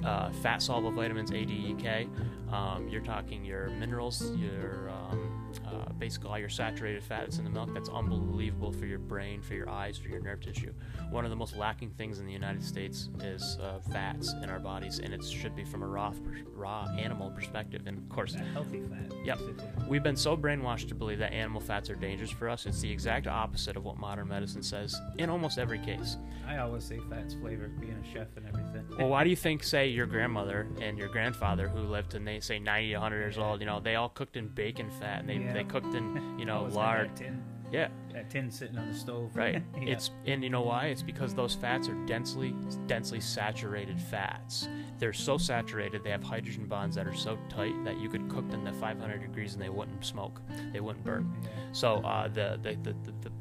[0.04, 2.08] uh, fat soluble vitamins A, D, E, K,
[2.52, 7.50] um, you're talking your minerals, your um, uh, basically all your saturated fats in the
[7.50, 7.74] milk.
[7.74, 10.74] That's unbelievable for your brain, for your eyes, for your nerve tissue.
[11.10, 14.60] One of the most lacking things in the United States is uh, fats in our
[14.60, 16.14] bodies, and it should be from a raw,
[16.54, 17.84] raw animal perspective.
[17.86, 19.14] And of course, healthy fat.
[19.26, 19.40] Yep.
[19.88, 22.66] We've been so brainwashed to believe that animal fats are dangerous for us.
[22.66, 26.18] It's the exact opposite of what modern medicine says in almost every case.
[26.48, 28.86] I always say fats flavor, being a chef and everything.
[28.98, 32.60] well, why do you think, say, your grandmother and your grandfather, who lived to say
[32.60, 35.54] 90, 100 years old, you know, they all cooked in bacon fat and they, yeah.
[35.54, 37.16] they cooked in, you know, lard.
[37.16, 37.44] Tin.
[37.72, 37.90] Yeah.
[38.14, 39.36] That tin sitting on the stove.
[39.36, 39.62] Right.
[39.76, 39.94] yeah.
[39.94, 40.88] It's and you know why?
[40.88, 42.56] It's because those fats are densely
[42.88, 44.68] densely saturated fats.
[44.98, 48.50] They're so saturated, they have hydrogen bonds that are so tight that you could cook
[48.50, 50.42] them at 500 degrees and they wouldn't smoke.
[50.74, 51.34] They wouldn't burn.
[51.42, 51.50] Yeah.
[51.72, 53.32] So uh, the, the, the, the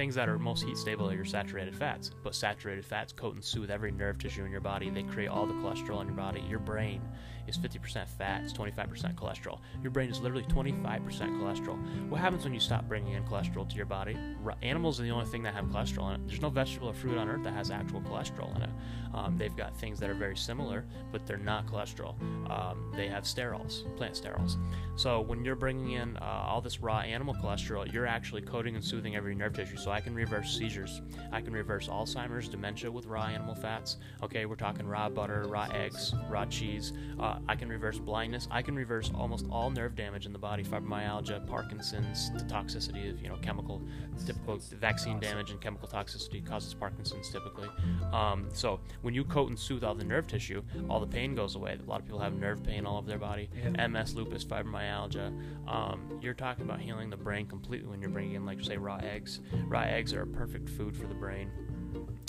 [0.00, 2.12] things that are most heat stable are your saturated fats.
[2.22, 4.88] But saturated fats coat and soothe every nerve tissue in your body.
[4.88, 6.42] They create all the cholesterol in your body.
[6.48, 7.02] Your brain
[7.46, 9.58] is 50% fat, it's 25% cholesterol.
[9.82, 12.08] Your brain is literally 25% cholesterol.
[12.08, 14.16] What happens when you stop bringing in cholesterol to your body?
[14.62, 16.28] Animals are the only thing that have cholesterol in it.
[16.28, 18.70] There's no vegetable or fruit on earth that has actual cholesterol in it.
[19.14, 22.14] Um, they've got things that are very similar, but they're not cholesterol.
[22.50, 24.56] Um, they have sterols, plant sterols.
[24.96, 28.84] So when you're bringing in uh, all this raw animal cholesterol, you're actually coating and
[28.84, 29.76] soothing every nerve tissue.
[29.76, 31.00] So I can reverse seizures.
[31.32, 33.96] I can reverse Alzheimer's, dementia with raw animal fats.
[34.22, 36.92] Okay, we're talking raw butter, raw eggs, raw cheese.
[37.18, 38.48] Uh, I can reverse blindness.
[38.50, 43.20] I can reverse almost all nerve damage in the body, fibromyalgia, Parkinson's, the toxicity of
[43.22, 43.82] you know chemical,
[44.26, 47.68] typical vaccine damage and chemical toxicity causes Parkinson's typically.
[48.12, 51.54] Um, so when you coat and soothe all the nerve tissue, all the pain goes
[51.54, 51.78] away.
[51.80, 53.86] A lot of people have nerve pain all over their body, yeah.
[53.86, 55.32] MS, lupus, fibromyalgia.
[55.68, 58.96] Um, you're talking about healing the brain completely when you're bringing in, like say, raw
[58.96, 59.40] eggs.
[59.66, 61.50] Raw eggs are a perfect food for the brain.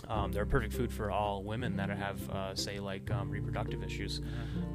[0.07, 3.83] Um, they're a perfect food for all women that have, uh, say, like um, reproductive
[3.83, 4.21] issues.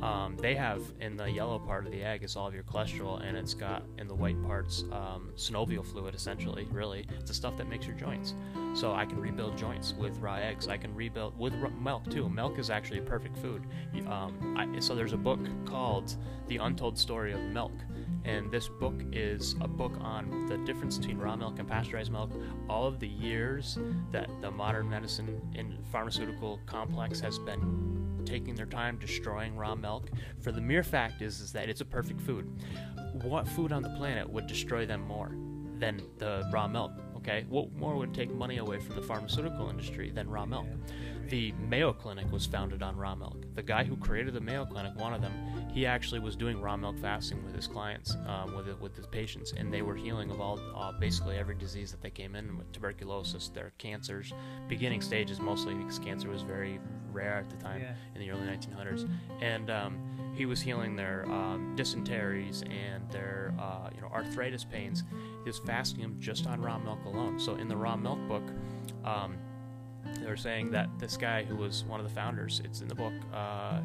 [0.03, 3.23] Um, they have in the yellow part of the egg is all of your cholesterol,
[3.27, 6.15] and it's got in the white parts um, synovial fluid.
[6.15, 8.35] Essentially, really, it's the stuff that makes your joints.
[8.75, 10.69] So I can rebuild joints with raw eggs.
[10.69, 12.29] I can rebuild with r- milk too.
[12.29, 13.63] Milk is actually a perfect food.
[14.07, 16.15] Um, I, so there's a book called
[16.49, 17.73] The Untold Story of Milk
[18.27, 22.33] and this book is a book on the difference between raw milk and pasteurized milk,
[22.69, 23.79] all of the years
[24.11, 30.11] that the modern medicine and pharmaceutical complex has been taking their time destroying raw milk.
[30.43, 32.51] For the mere fact is, is that it's a perfect food.
[33.23, 35.31] What food on the planet would destroy them more
[35.79, 36.91] than the raw milk?
[37.19, 40.67] Okay, what more would take money away from the pharmaceutical industry than raw milk?
[41.29, 43.45] The Mayo Clinic was founded on raw milk.
[43.55, 45.33] The guy who created the Mayo Clinic, one of them,
[45.77, 49.53] he actually was doing raw milk fasting with his clients, um, with with his patients,
[49.55, 52.73] and they were healing of all uh, basically every disease that they came in with
[52.73, 54.33] tuberculosis, their cancers,
[54.69, 56.81] beginning stages mostly because cancer was very
[57.13, 57.93] rare at the time yeah.
[58.15, 59.07] in the early 1900s,
[59.43, 65.05] and um, he was healing their um, dysenteries and their uh, you know arthritis pains.
[65.45, 67.39] He was fasting them just on raw milk alone.
[67.39, 68.45] So in the raw milk book.
[69.05, 69.37] Um,
[70.21, 72.95] they were saying that this guy who was one of the founders, it's in the
[72.95, 73.81] book, uh,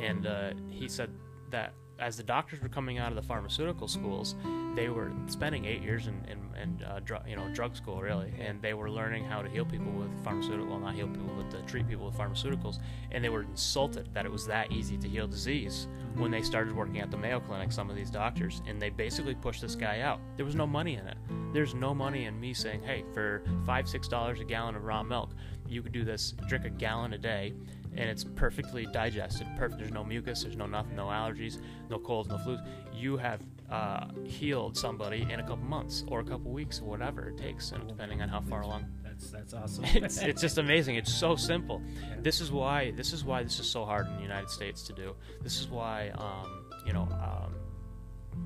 [0.00, 1.10] and uh, he said
[1.50, 4.34] that as the doctors were coming out of the pharmaceutical schools,
[4.74, 8.32] they were spending eight years in, in, in uh, dr- you know drug school really,
[8.40, 11.50] and they were learning how to heal people with pharmaceutical, well not heal people, but
[11.50, 12.78] to treat people with pharmaceuticals,
[13.12, 16.74] and they were insulted that it was that easy to heal disease when they started
[16.74, 17.70] working at the Mayo Clinic.
[17.70, 20.20] Some of these doctors, and they basically pushed this guy out.
[20.36, 21.18] There was no money in it.
[21.52, 25.02] There's no money in me saying, hey, for five six dollars a gallon of raw
[25.02, 25.30] milk,
[25.68, 27.54] you could do this, drink a gallon a day
[27.96, 29.46] and it's perfectly digested.
[29.56, 29.78] Perfect.
[29.78, 30.42] There's no mucus.
[30.42, 30.96] There's no nothing.
[30.96, 31.60] No allergies.
[31.88, 32.28] No colds.
[32.28, 32.64] No flus.
[32.94, 37.28] You have uh, healed somebody in a couple months or a couple weeks or whatever
[37.28, 38.86] it takes, and depending on how far along.
[39.02, 39.84] That's that's awesome.
[39.94, 40.96] it's it's just amazing.
[40.96, 41.82] It's so simple.
[42.00, 42.16] Yeah.
[42.20, 44.92] This is why this is why this is so hard in the United States to
[44.92, 45.14] do.
[45.42, 47.02] This is why um, you know.
[47.02, 47.54] Um,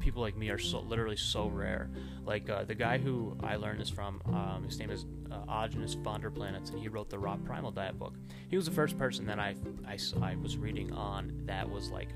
[0.00, 1.90] people like me are so literally so rare.
[2.24, 5.96] Like uh, the guy who I learned this from, um, his name is uh, Aajonus
[6.02, 8.14] Vonderplanitz, and he wrote the Raw Primal Diet book.
[8.48, 9.54] He was the first person that I,
[9.86, 12.08] I, I was reading on that was like,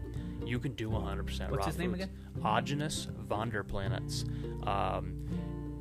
[0.45, 1.79] you can do 100% What's raw his foods.
[1.79, 2.11] name again?
[2.41, 4.25] Aajonus Vonderplanitz.
[4.67, 5.27] Um,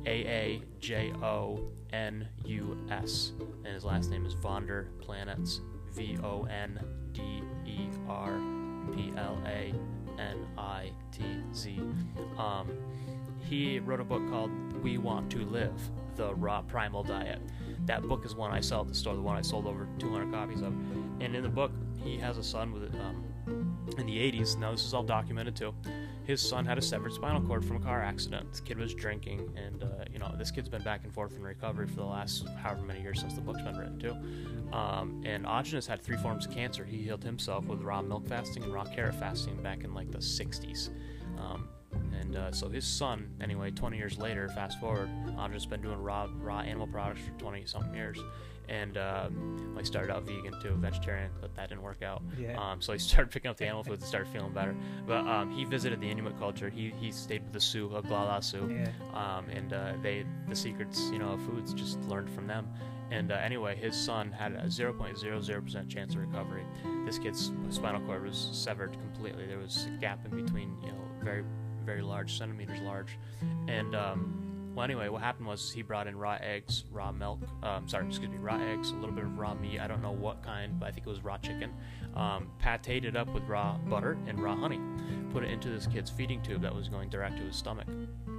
[0.06, 3.32] a A J O N U S,
[3.64, 5.60] and his last name is Vonderplanitz.
[5.92, 6.80] V O N
[7.12, 8.38] D E R
[8.94, 9.74] P L A
[10.18, 11.22] N I T
[11.54, 11.80] Z.
[12.38, 12.70] Um,
[13.44, 14.50] he wrote a book called
[14.82, 15.80] We Want to Live
[16.16, 17.40] The Raw Primal Diet.
[17.86, 20.32] That book is one I sell at the store, the one I sold over 200
[20.32, 20.74] copies of.
[21.20, 23.24] And in the book, he has a son with um,
[23.96, 24.58] in the 80s.
[24.58, 25.74] Now, this is all documented too.
[26.24, 28.50] His son had a severed spinal cord from a car accident.
[28.50, 31.42] This kid was drinking, and uh, you know this kid's been back and forth in
[31.42, 34.14] recovery for the last however many years since the book's been written too.
[34.76, 36.84] Um, and Aajonus had three forms of cancer.
[36.84, 40.18] He healed himself with raw milk fasting and raw carrot fasting back in like the
[40.18, 40.90] 60s.
[41.38, 41.68] Um,
[42.20, 46.28] and uh, so his son, anyway, 20 years later, fast forward, Aajonus been doing raw
[46.42, 48.18] raw animal products for 20 something years.
[48.68, 49.28] And uh,
[49.76, 52.22] I started out vegan to a vegetarian, but that didn't work out.
[52.38, 52.58] Yeah.
[52.58, 54.74] Um, so he started picking up the animal foods and started feeling better.
[55.06, 56.68] But um, he visited the Inuit culture.
[56.68, 58.68] He, he stayed with the Sioux, Oglala Sioux.
[58.70, 58.90] Yeah.
[59.14, 62.68] Um, and uh, they the secrets, you know, of foods just learned from them.
[63.10, 66.64] And uh, anyway, his son had a 0.00% chance of recovery.
[67.06, 69.46] This kid's spinal cord was severed completely.
[69.46, 71.42] There was a gap in between, you know, very,
[71.84, 73.18] very large, centimeters large.
[73.66, 74.47] And, um,
[74.78, 78.30] well, anyway, what happened was he brought in raw eggs, raw milk, um, sorry, excuse
[78.30, 79.80] me, raw eggs, a little bit of raw meat.
[79.80, 81.72] I don't know what kind, but I think it was raw chicken.
[82.14, 84.78] Um, pateed it up with raw butter and raw honey.
[85.32, 87.88] Put it into this kid's feeding tube that was going direct to his stomach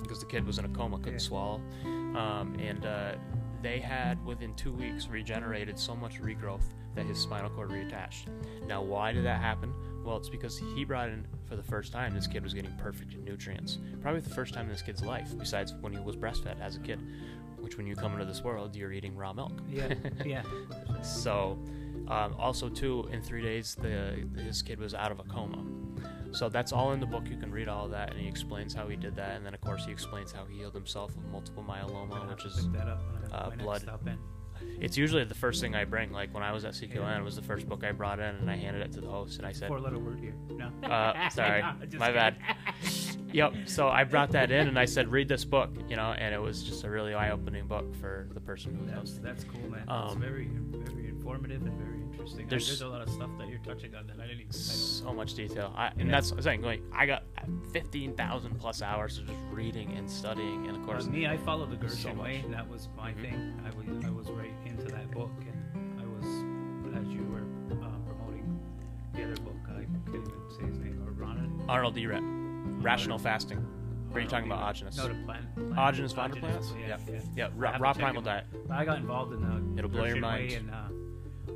[0.02, 1.18] because the kid was in a coma, couldn't Yeah.
[1.20, 1.62] swallow.
[1.84, 3.16] Um, and uh,
[3.62, 6.64] they had within two weeks regenerated so much regrowth
[6.96, 8.28] that his spinal cord reattached.
[8.66, 9.74] Now, why did that happen?
[10.04, 13.18] Well, it's because he brought in for the first time this kid was getting perfect
[13.18, 13.80] nutrients.
[14.02, 16.80] Probably the first time in this kid's life, besides when he was breastfed as a
[16.80, 17.00] kid.
[17.58, 19.52] Which, when you come into this world, you're eating raw milk.
[19.70, 19.94] Yeah,
[20.26, 20.44] yeah.
[21.04, 21.60] So,
[22.08, 25.64] um, also too, in three days, the his kid was out of a coma.
[26.32, 27.24] So that's all in the book.
[27.30, 29.62] You can read all that, and he explains how he did that, and then of
[29.62, 33.02] course he explains how he healed himself of multiple myeloma, which is Pick that up
[33.34, 33.84] uh, blood.
[34.80, 36.12] It's usually the first thing I bring.
[36.12, 38.50] Like when I was at CQN, it was the first book I brought in, and
[38.50, 40.34] I handed it to the host, and I said, Four letter word here.
[40.50, 40.70] No.
[40.88, 41.62] Uh, sorry.
[41.62, 42.38] No, My bad.
[43.34, 46.34] "Yep." So I brought that in, and I said, "Read this book," you know, and
[46.34, 49.20] it was just a really eye-opening book for the person who That's knows.
[49.22, 49.82] that's cool, man.
[49.82, 52.48] It's Um, very very informative and very interesting.
[52.48, 54.50] There's, there's- there's a lot of stuff that you're touching on that I didn't even.
[54.50, 55.92] I So much detail, I, Yeah.
[56.00, 56.62] and that's what I'm saying.
[56.62, 57.24] Going, I got
[57.72, 61.38] fifteen thousand plus hours of just reading and studying, and of course, Uh, me, I
[61.38, 62.26] followed the Gerson so much.
[62.26, 62.46] way.
[62.50, 63.22] That was my Mhm.
[63.22, 63.62] thing.
[63.66, 66.26] I was I was right into that book, and I was
[66.96, 67.40] as you were
[67.76, 68.60] uh, promoting
[69.14, 69.56] the other book.
[69.70, 71.02] I can't even say his name.
[71.08, 71.62] Or Ronan.
[71.70, 72.06] Arnold D.
[72.06, 73.66] Rett, Rational Fasting.
[74.12, 74.98] Or are you talking about Arnold Ogenus?
[74.98, 75.56] No, the plant.
[75.56, 76.74] plant Ogenus von der Plants?
[76.80, 77.20] Yeah, yeah.
[77.36, 78.46] Yeah, I raw, haven't raw checked primal diet.
[78.72, 80.52] I got involved in the It'll blow your mind.
[80.54, 80.76] and uh,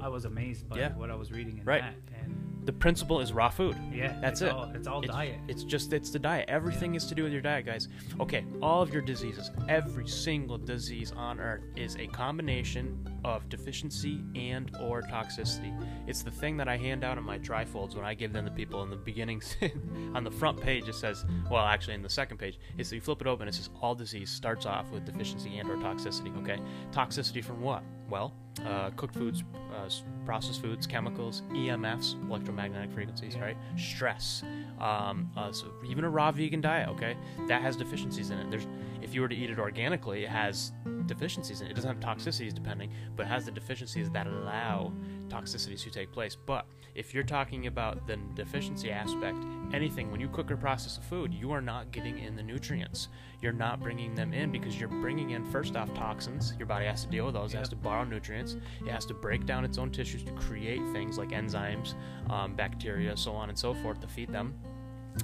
[0.03, 0.93] I was amazed by Yeah.
[0.95, 1.81] what I was reading in Right.
[1.81, 1.95] that.
[2.21, 3.75] And The principle is raw food.
[3.91, 4.49] yeah, That's it.
[4.51, 5.37] All, it's all It's, diet.
[5.49, 6.45] it's just it's the diet.
[6.49, 7.87] Everything is to do with your diet, guys.
[8.21, 14.21] Okay, all of your diseases, every single disease on earth is a combination of deficiency
[14.35, 15.73] and or toxicity.
[16.07, 18.51] It's the thing that I hand out in my trifolds when I give them to
[18.51, 19.41] people in the beginning.
[20.15, 23.19] on the front page it says, well, actually in the second page, is you flip
[23.21, 23.47] it open.
[23.47, 26.35] It says all disease starts off with deficiency and or toxicity.
[26.41, 26.59] Okay,
[26.91, 27.83] toxicity from what?
[28.13, 28.31] Well,
[28.63, 29.43] uh, cooked foods,
[29.75, 29.89] uh,
[30.23, 33.41] processed foods, chemicals, EMFs, electromagnetic frequencies, Yeah.
[33.41, 33.57] right?
[33.75, 34.43] Stress.
[34.79, 38.51] Um, uh, so even a raw vegan diet, okay, that has deficiencies in it.
[38.51, 38.67] There's,
[39.01, 40.73] if you were to eat it organically, it has
[41.07, 41.71] deficiencies in it.
[41.71, 44.91] It doesn't have toxicities depending, but has the deficiencies that allow
[45.27, 46.35] toxicities to take place.
[46.35, 49.37] But if you're talking about the deficiency aspect,
[49.73, 53.07] anything when you cook or process a food, you are not getting in the nutrients.
[53.41, 56.53] You're not bringing them in because you're bringing in first off toxins.
[56.57, 57.53] Your body has to deal with those.
[57.53, 58.57] It has to borrow nutrients.
[58.85, 61.95] It has to break down its own tissues to create things like enzymes,
[62.29, 64.53] um, bacteria, so on and so forth to feed them.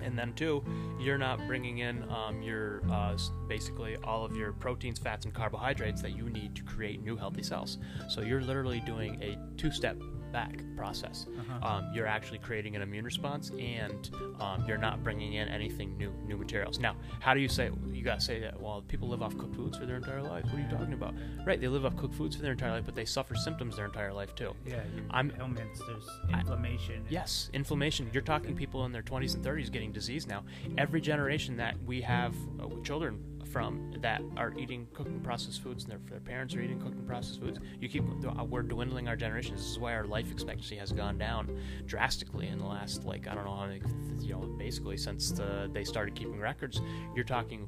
[0.04, 0.64] And then two,
[1.00, 6.02] you're not bringing in um, your uh, basically all of your proteins, fats, and carbohydrates
[6.02, 7.78] that you need to create new healthy cells.
[8.08, 9.98] So you're literally doing a two-step
[10.32, 11.26] back process.
[11.40, 11.68] Uh-huh.
[11.68, 16.12] Um, you're actually creating an immune response, and um, you're not bringing in anything new,
[16.26, 16.80] new materials.
[16.80, 18.60] Now, how do you say you gotta say that?
[18.60, 20.50] Well, people live off cooked foods for their entire lives.
[20.52, 21.14] What are you talking about?
[21.46, 21.60] Right?
[21.60, 24.14] They live off cooked foods for their entire life, but they suffer symptoms their entire
[24.14, 24.54] life too.
[24.66, 25.80] yeah, I'm- ailments.
[25.86, 27.06] There's I- inflammation.
[27.10, 28.10] Yes, inflammation.
[28.14, 30.44] You're talking people in their 20s and 30s getting disease now.
[30.78, 33.20] Every generation that we have uh, children
[33.52, 36.96] from that are eating cooked and processed foods, and their, their parents are eating cooked
[36.96, 37.60] and processed foods.
[37.80, 41.18] You keep uh, we're dwindling our generations This is why our life expectancy has gone
[41.18, 43.82] down drastically in the last like I don't know how many,
[44.20, 46.82] you know basically since the, they started keeping records.
[47.16, 47.68] You're talking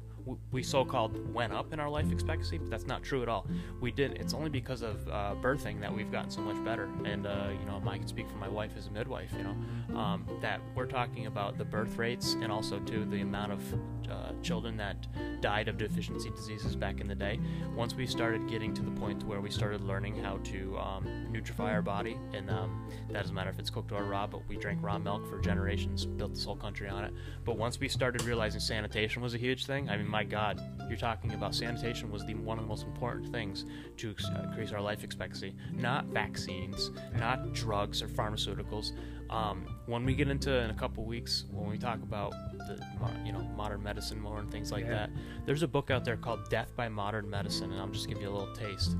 [0.50, 3.46] we so-called went up in our life expectancy, but that's not true at all.
[3.80, 4.12] We did.
[4.12, 6.88] It's only because of uh, birthing that we've gotten so much better.
[7.04, 9.32] And uh, you know, I can speak for my wife as a midwife.
[9.36, 13.52] You know, um, that we're talking about the birth rates and also too the amount
[13.52, 13.74] of
[14.10, 15.06] uh, children that
[15.40, 17.38] died of deficiency diseases back in the day.
[17.74, 21.72] Once we started getting to the point where we started learning how to um, nutrify
[21.72, 24.82] our body, and um, that doesn't matter if it's cooked or raw, but we drank
[24.82, 27.12] raw milk for generations, built this whole country on it.
[27.44, 30.98] But once we started realizing sanitation was a huge thing, I mean, my God, you're
[30.98, 33.64] talking about sanitation was the one of the most important things
[33.98, 38.92] to increase our life expectancy, not vaccines, not drugs or pharmaceuticals.
[39.32, 42.78] Um, when we get into in a couple weeks, when we talk about the
[43.24, 44.90] you know modern medicine more and things like Yeah.
[44.90, 45.10] that,
[45.46, 48.28] there's a book out there called Death by Modern Medicine, and I'll just give you
[48.28, 48.96] a little taste.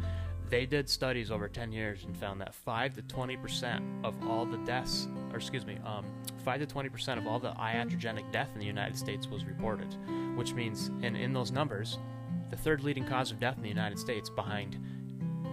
[0.48, 4.46] They did studies over 10 years and found that 5 to 20 percent of all
[4.46, 6.06] the deaths, or excuse me, um,
[6.44, 9.94] 5 to 20 percent of all the iatrogenic death in the United States was reported,
[10.36, 11.98] which means, and in those numbers,
[12.50, 14.78] the third leading cause of death in the United States behind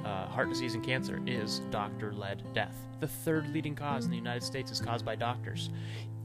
[0.06, 2.76] uh, heart disease and cancer is doctor led death.
[3.00, 5.70] The third leading cause in the United States is caused by doctors.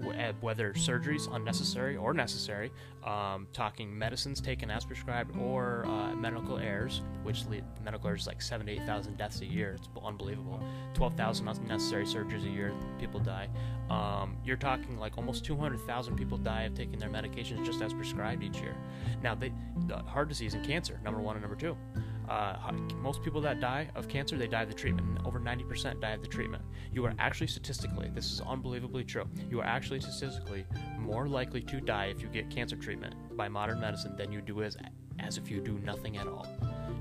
[0.04, 2.72] Uh, Whether surgeries unnecessary or necessary,
[3.04, 8.42] um, talking medicines taken as prescribed or uh, medical errors, which lead, medical errors like
[8.42, 9.76] 7 to 8,000 deaths a year.
[9.78, 10.60] It's unbelievable.
[10.94, 13.48] 12,000 unnecessary surgeries a year, people die.
[13.88, 18.42] Um, you're talking like almost 200,000 people die of taking their medications just as prescribed
[18.42, 18.74] each year.
[19.22, 19.52] Now, they,
[19.87, 21.76] the heart disease and cancer, number one and number two.
[22.28, 25.18] Uh, most people that die of cancer, they die of the treatment.
[25.24, 26.62] Over 90% die of the treatment.
[26.92, 30.64] You are actually statistically, this is unbelievably true, you are actually statistically
[30.98, 34.62] more likely to die if you get cancer treatment by modern medicine than you do
[34.62, 34.77] as,
[35.18, 36.47] as if you do nothing at all.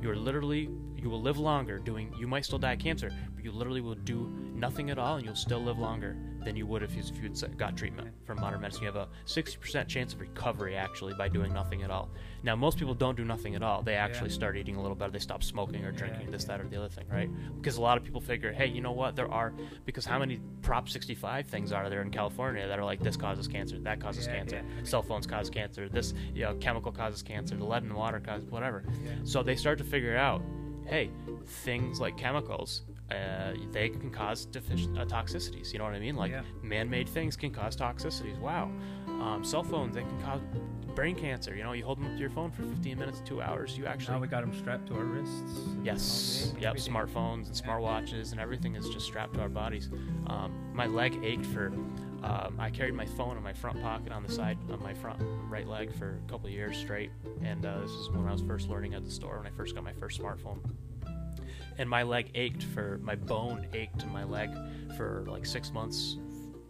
[0.02, 2.13] You are literally, you will live longer doing.
[2.19, 5.26] You might still die of cancer, but you literally will do nothing at all, and
[5.26, 8.60] you'll still live longer than you would if you, if you got treatment from modern
[8.60, 8.82] medicine.
[8.84, 12.10] You have a 60% chance of recovery actually by doing nothing at all.
[12.43, 13.82] Now, most people don't do nothing at all.
[13.82, 14.36] They actually Yeah.
[14.36, 15.12] start eating a little better.
[15.12, 16.58] They stop smoking or drinking, Yeah, this, yeah.
[16.58, 17.30] that, or the other thing, right?
[17.56, 19.15] Because a lot of people figure, hey, you know what?
[19.15, 19.54] There are
[19.86, 23.48] because how many Prop 65 things are there in California that are like this causes
[23.48, 24.62] cancer, that causes cancer.
[24.84, 28.19] Cell phones cause cancer, this you know, chemical causes cancer, the lead in the water
[28.19, 28.84] causes whatever.
[29.04, 29.12] Yeah.
[29.24, 30.42] So they start to figure out,
[30.86, 31.10] hey,
[31.46, 35.71] things like chemicals, uh, they can cause defic- uh, toxicities.
[35.74, 36.15] You know what I mean?
[36.15, 36.42] Like Yeah.
[36.62, 38.38] man-made things can cause toxicities.
[38.40, 38.71] Wow.
[39.08, 40.42] Um, cell phones, they can cause
[40.96, 41.56] brain cancer.
[41.56, 43.86] You know, you hold them up to your phone for 15 minutes, two hours, you
[43.86, 45.60] actually Now we got them strapped to our wrists.
[45.84, 46.54] Yes.
[46.60, 46.65] Yep.
[46.78, 46.94] everything.
[46.94, 49.90] Smartphones and smartwatches and everything is just strapped to our bodies.
[50.28, 51.71] Um, my leg ached for.
[52.24, 55.21] Um, I carried my phone in my front pocket on the side of my front
[55.50, 57.12] right leg for a couple years straight,
[57.44, 59.76] and uh, this is when I was first learning at the store when I first
[59.76, 60.60] got my first smartphone.
[61.78, 64.52] And my leg ached for my bone ached in my leg
[64.96, 66.17] for like six months.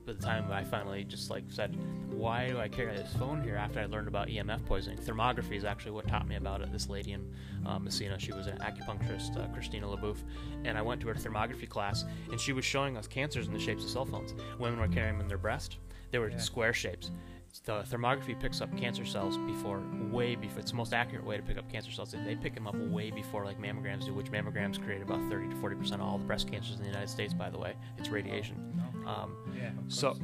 [0.05, 1.77] By the time I finally just like said,
[2.11, 5.63] "Why do I carry this phone here?" After I learned about EMF poisoning, thermography is
[5.63, 6.71] actually what taught me about it.
[6.73, 7.33] This lady in
[7.65, 10.23] uh, Massena, she was an acupuncturist, uh, Christina LaBouffe,
[10.65, 13.59] and I went to her thermography class, and she was showing us cancers in the
[13.59, 14.33] shapes of cell phones.
[14.59, 15.77] Women were carrying them in their breast;
[16.11, 16.37] they were Yeah.
[16.37, 17.11] square shapes.
[17.65, 19.79] The thermography picks up cancer cells before,
[20.11, 20.59] way before.
[20.59, 22.11] It's the most accurate way to pick up cancer cells.
[22.11, 25.55] They pick them up way before like mammograms do, which mammograms create about 30 to
[25.57, 27.31] 40 percent of all the breast cancers in the United States.
[27.33, 28.57] By the way, it's radiation.
[28.75, 28.92] No.
[29.05, 29.71] Um, Yeah.
[29.87, 30.17] so-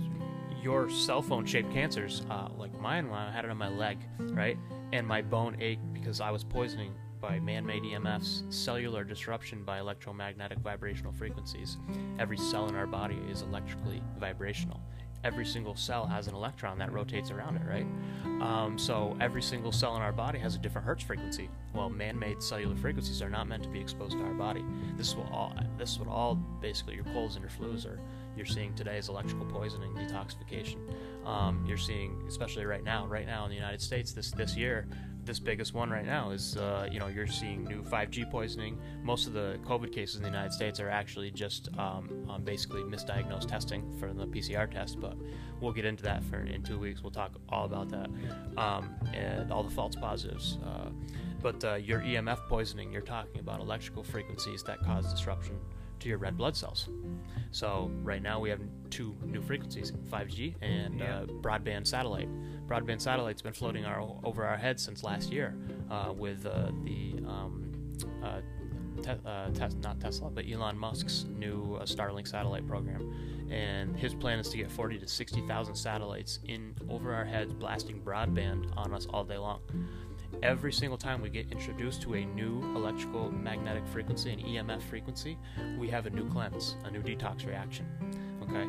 [0.62, 3.98] your cell phone shaped cancers, uh, like mine, when I had it on my leg,
[4.20, 4.58] right,
[4.92, 10.58] and my bone ached because I was poisoning by man-made EMFs, cellular disruption by electromagnetic
[10.60, 11.78] vibrational frequencies.
[12.18, 14.82] Every cell in our body is electrically vibrational.
[15.26, 17.86] Every single cell has an electron that rotates around it, right?
[18.42, 21.50] Um, so every single cell in our body has a different hertz frequency.
[21.74, 24.64] Well, man-made cellular frequencies are not meant to be exposed to our body.
[24.96, 25.54] This is what all.
[25.78, 28.00] This is what all basically your colds and your flus are.
[28.40, 30.78] You're seeing today is electrical poisoning, detoxification.
[31.28, 34.88] Um, you're seeing, especially right now, right now in the United States, this this year,
[35.26, 38.80] this biggest one right now is, uh, you know, you're seeing new 5G poisoning.
[39.04, 42.82] Most of the COVID cases in the United States are actually just um, um, basically
[42.84, 45.18] misdiagnosed testing for the PCR test, but
[45.60, 47.04] we'll get into that for in two weeks.
[47.04, 48.10] We'll talk all about that
[48.58, 50.60] um, and all the false positives.
[50.66, 50.92] Uh,
[51.42, 55.60] but uh, your EMF poisoning, you're talking about electrical frequencies that cause disruption
[56.00, 56.90] to your red blood cells.
[57.52, 61.20] So right now we have two new frequencies: 5G and Yeah.
[61.20, 62.30] uh, broadband satellite.
[62.68, 65.56] Broadband satellite's been floating our, over our heads since last year
[65.90, 67.74] uh, with uh, the um,
[68.24, 68.42] uh,
[69.02, 73.12] te- uh, tes- not Tesla, but Elon Musk's new uh, Starlink satellite program.
[73.50, 78.00] And his plan is to get 40 to 60,000 satellites in over our heads, blasting
[78.02, 79.62] broadband on us all day long.
[80.42, 85.38] Every single time we get introduced to a new electrical magnetic frequency, an EMF frequency,
[85.78, 87.86] we have a new cleanse, a new detox reaction.
[88.44, 88.64] Okay,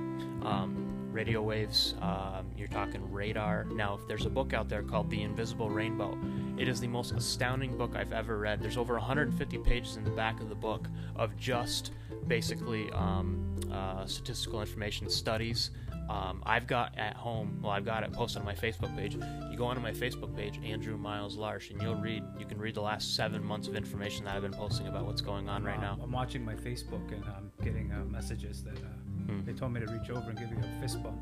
[0.46, 1.94] um, radio waves.
[2.00, 3.64] Um, you're talking radar.
[3.64, 6.18] Now, if there's a book out there called The Invisible Rainbow,
[6.58, 8.60] it is the most astounding book I've ever read.
[8.60, 11.92] There's over 150 pages in the back of the book of just
[12.26, 15.70] basically um, uh, statistical information, studies.
[16.10, 19.14] Um, I've got at home, well, I've got it posted on my Facebook page.
[19.14, 22.74] You go onto my Facebook page, Andrew Miles Larsh, and you'll read, you can read
[22.74, 25.78] the last seven months of information that I've been posting about what's going on right
[25.78, 25.98] Uh, now.
[26.02, 28.86] I'm watching my Facebook and I'm getting uh, messages that uh,
[29.28, 29.44] Hmm.
[29.44, 31.16] they told me to reach over and give you a fist bump.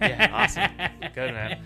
[0.00, 0.70] yeah, awesome.
[1.14, 1.60] Good, man.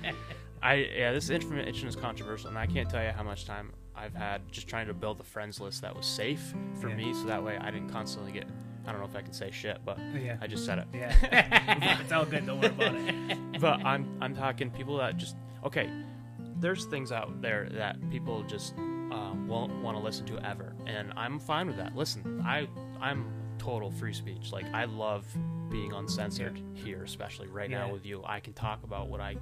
[0.62, 4.14] I yeah, this information is controversial, and I can't tell you how much time I've
[4.14, 6.96] had just trying to build a friends list that was safe for Yeah.
[6.96, 8.46] me, so that way I didn't constantly get.
[8.86, 10.36] I don't know if I can say shit, but Yeah.
[10.40, 10.86] I just said it.
[10.94, 11.98] Yeah.
[12.00, 12.46] it's all good.
[12.46, 13.38] Don't worry about it.
[13.60, 15.90] But I'm I'm talking people that just okay.
[16.58, 21.12] There's things out there that people just um, won't want to listen to ever, and
[21.16, 21.94] I'm fine with that.
[21.96, 22.68] Listen, I
[23.00, 23.26] I'm
[23.58, 24.52] total free speech.
[24.52, 25.26] Like I love
[25.70, 28.22] being uncensored here, especially right now with you.
[28.26, 29.36] I can talk about what I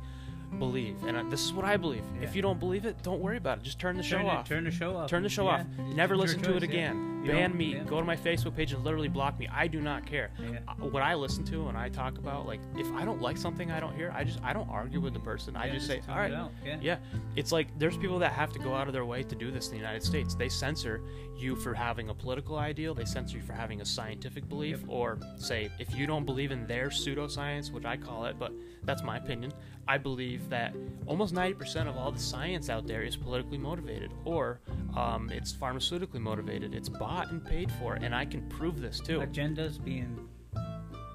[0.59, 2.05] believe, and uh, this is what I believe.
[2.17, 2.23] Yeah.
[2.29, 3.65] If you don't believe it, don't worry about it.
[3.65, 4.49] Just turn the show turn, off.
[4.49, 5.11] Turn the show off.
[5.11, 5.61] Turn the show Yeah.
[5.61, 5.67] off.
[5.95, 6.69] Never your listen to it choice, yeah.
[6.69, 7.14] again.
[7.33, 7.75] Ban me.
[7.75, 7.85] yeah.
[7.85, 9.49] Go to my Facebook page and literally block me.
[9.53, 10.31] I do not care.
[10.41, 10.59] Yeah.
[10.79, 13.81] What I listen to and I talk about, like, if I don't like something I
[13.81, 15.57] don't hear, I just I don't argue with the person.
[15.57, 16.79] I Yeah, just say, all right, it Yeah.
[16.81, 16.97] yeah.
[17.37, 19.67] It's like there's people that have to go out of their way to do this
[19.67, 20.35] in the United States.
[20.35, 21.01] They censor
[21.37, 22.95] you for having a political ideal.
[22.95, 24.89] They censor you for having a scientific belief, Yep.
[24.91, 28.53] or say if you don't believe in their pseudoscience, which I call it, but
[28.85, 29.53] that's my opinion.
[29.87, 30.75] I believe that
[31.07, 34.61] almost 90% of all the science out there is politically motivated, or
[34.97, 36.75] um, it's pharmaceutically motivated.
[36.75, 39.21] It's bought and paid for, and I can prove this too.
[39.21, 40.29] Agendas being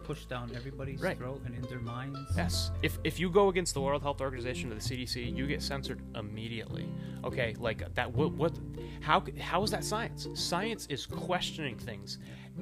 [0.03, 1.17] pushed down everybody's Right.
[1.17, 2.19] throat and in their minds.
[2.35, 2.71] Yes.
[2.81, 6.01] If if you go against the World Health Organization or the CDC, you get censored
[6.15, 6.89] immediately.
[7.23, 8.11] Okay, like that.
[8.11, 8.53] What, what
[9.01, 10.27] How how is that science?
[10.33, 12.17] Science is questioning things.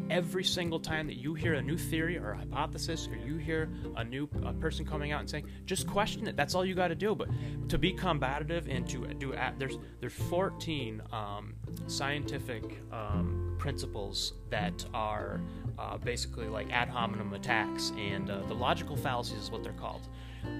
[0.09, 3.69] Every single time that you hear a new theory or a hypothesis, or you hear
[3.95, 6.35] a new a person coming out and saying, just question it.
[6.35, 7.13] That's all you got to do.
[7.13, 7.29] But
[7.69, 11.55] to be combative and to do there's there's 14 um,
[11.87, 15.41] scientific um, principles that are
[15.77, 20.07] uh, basically like ad hominem attacks, and uh, the logical fallacies is what they're called.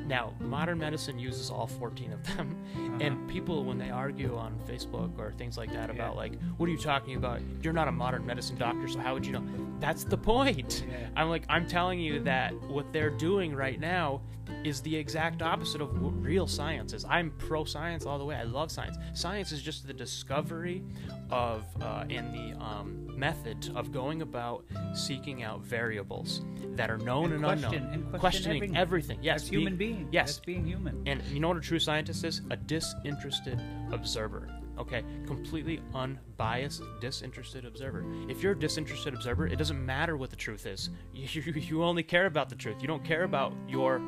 [0.08, 2.98] Now, modern medicine uses all 14 of them, uh-huh.
[3.02, 6.18] and people, when they argue on Facebook or things like that about, Yeah.
[6.20, 7.42] like, what are you talking about?
[7.62, 9.44] You're not a modern medicine doctor, so how would you know?
[9.80, 10.86] That's the point.
[10.90, 11.08] Yeah.
[11.16, 14.22] I'm like, I'm telling you that what they're doing right now
[14.64, 17.06] is the exact opposite of what real science is.
[17.06, 18.36] I'm pro science all the way.
[18.36, 18.98] I love science.
[19.14, 20.84] Science is just the discovery
[21.30, 26.42] of uh, and the um, method of going about seeking out variables
[26.76, 28.78] that are known and, And question- unknown, and question questioning everything.
[28.78, 29.20] everything.
[29.24, 30.10] Yes, That's human being- being.
[30.12, 31.04] Yes, That's being human.
[31.08, 32.42] and you know what a true scientist is?
[32.52, 33.60] A disinterested
[33.92, 34.48] observer.
[34.78, 38.06] Okay, completely unbiased, disinterested observer.
[38.30, 40.92] If you're a disinterested observer, it doesn't matter what the truth is.
[41.16, 42.78] You, you, you only care about the truth.
[42.80, 44.00] You don't care about your.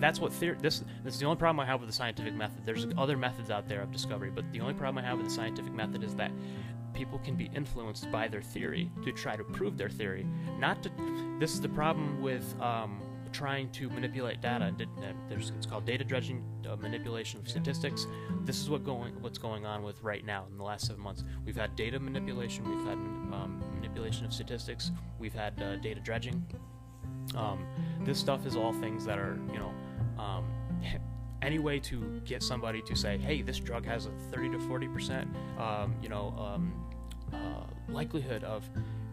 [0.00, 0.56] That's what theory.
[0.60, 2.64] This, is the only problem I have with the scientific method.
[2.64, 5.34] There's other methods out there of discovery, but the only problem I have with the
[5.34, 6.30] scientific method is that
[6.94, 10.26] people can be influenced by their theory to try to prove their theory.
[10.58, 10.90] Not to.
[11.38, 13.00] This is the problem with um,
[13.32, 14.74] trying to manipulate data.
[14.80, 18.06] Uh, it's called data dredging, uh, manipulation of statistics.
[18.42, 21.24] This is what going what's going on with right now in the last seven months.
[21.44, 22.68] We've had data manipulation.
[22.68, 24.90] We've had um, manipulation of statistics.
[25.18, 26.44] We've had uh, data dredging.
[27.36, 27.66] Um,
[28.04, 29.72] this stuff is all things that are you know.
[30.18, 30.44] Um,
[31.42, 34.88] any way to get somebody to say, "Hey, this drug has a 30 to 40
[34.88, 36.72] percent, um, you know, um,
[37.32, 38.68] uh, likelihood of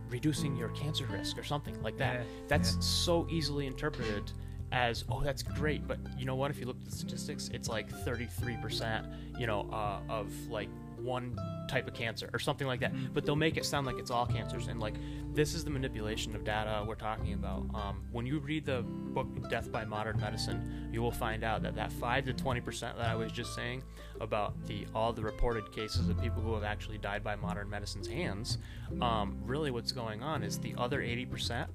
[0.09, 2.79] reducing your cancer risk or something like that." Yeah, That's yeah.
[2.81, 4.31] so easily interpreted
[4.71, 6.49] as, "Oh, that's great," but you know what?
[6.51, 9.05] If you look at the statistics, it's like 33 percent,
[9.37, 11.37] you know, uh, of like one
[11.69, 12.93] type of cancer or something like that.
[12.93, 13.13] Mm-hmm.
[13.13, 14.95] But they'll make it sound like it's all cancers, and like
[15.35, 17.65] this is the manipulation of data we're talking about.
[17.73, 21.75] Um, when you read the book Death by Modern Medicine, you will find out that
[21.75, 23.83] that five to twenty percent that I was just saying
[24.21, 28.07] about the all the reported cases of people who have actually died by modern medicine's
[28.07, 28.59] hands,
[29.01, 31.69] um, really what's going on is the other eighty percent.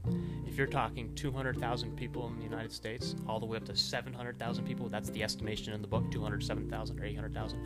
[0.47, 3.67] If you're talking two hundred thousand people in the United States, all the way up
[3.67, 6.99] to seven hundred thousand people, that's the estimation in the book, two hundred seven thousand
[6.99, 7.61] or eight hundred thousand.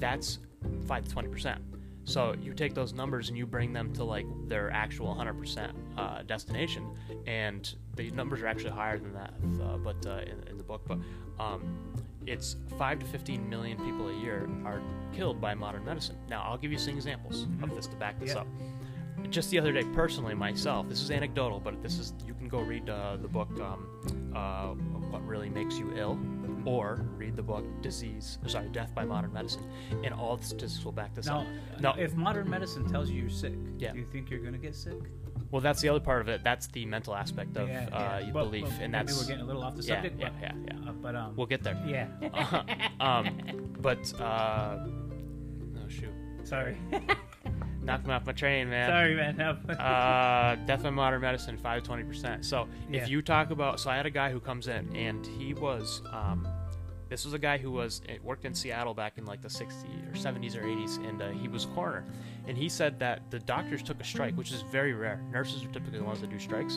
[0.00, 0.40] That's
[0.88, 1.62] five to twenty percent.
[2.08, 6.22] So you take those numbers and you bring them to like their actual 100% uh,
[6.22, 6.86] destination,
[7.26, 9.34] and the numbers are actually higher than that.
[9.62, 10.98] Uh, but uh, in, in the book, but
[11.38, 11.92] um,
[12.26, 14.80] it's five to 15 million people a year are
[15.12, 16.16] killed by modern medicine.
[16.30, 18.40] Now I'll give you some examples of this to back this Yeah.
[18.40, 18.46] up.
[19.30, 22.60] Just the other day, personally, myself, this is anecdotal, but this is you can go
[22.60, 24.68] read uh, the book um, uh,
[25.10, 26.16] "What Really Makes You Ill,"
[26.64, 29.64] or read the book "Disease," sorry, "Death by Modern Medicine,"
[30.04, 31.46] and all the statistics will back this Now, up.
[31.80, 31.92] No.
[31.98, 33.92] if modern medicine tells you you're sick, Yeah.
[33.92, 34.94] do you think you're going to get sick?
[35.50, 36.42] Well, that's the other part of it.
[36.44, 38.32] That's the mental aspect of yeah, uh, yeah.
[38.32, 40.20] Well, belief, well, and maybe that's we're getting a little off the yeah, subject.
[40.20, 40.52] yeah, but, yeah,
[40.82, 40.90] yeah.
[40.90, 41.80] uh, but um, We'll get there.
[41.86, 42.08] yeah.
[43.00, 46.12] um, but uh, oh shoot,
[46.44, 46.76] Sorry,
[47.88, 48.88] knocked me off my train, man.
[48.88, 49.36] sorry, man.
[49.36, 49.50] No.
[49.74, 52.44] uh, death and modern medicine, five twenty percent.
[52.44, 53.02] So Yeah.
[53.02, 56.02] if you talk about, so I had a guy who comes in, and he was,
[56.12, 56.46] um,
[57.08, 60.12] this was a guy who was eh, worked in Seattle back in like the '60s
[60.12, 62.04] or '70s or '80s, and uh, he was a coroner,
[62.46, 65.22] and he said that the doctors took a strike, which is very rare.
[65.32, 66.76] Nurses are typically the ones that do strikes,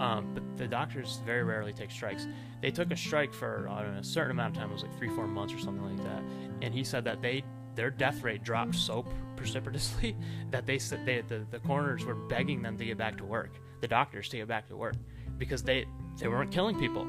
[0.00, 2.26] um, but the doctors very rarely take strikes.
[2.60, 4.70] They took a strike for know, a certain amount of time.
[4.70, 6.22] It was like three, four months or something like that.
[6.60, 7.44] And he said that they
[7.76, 9.06] their death rate dropped so
[9.38, 10.16] precipitously
[10.50, 13.50] that they said they, the the coroners were begging them to get back to work,
[13.80, 14.94] the doctors to get back to work,
[15.38, 15.86] because they
[16.18, 17.06] they weren't killing people,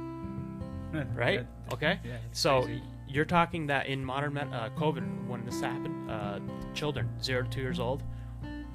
[1.15, 1.45] right?
[1.73, 1.99] Okay.
[2.03, 2.81] yeah, So crazy.
[3.07, 6.39] you're talking that in modern uh, COVID, when this happened, uh,
[6.73, 8.03] children zero to two years old,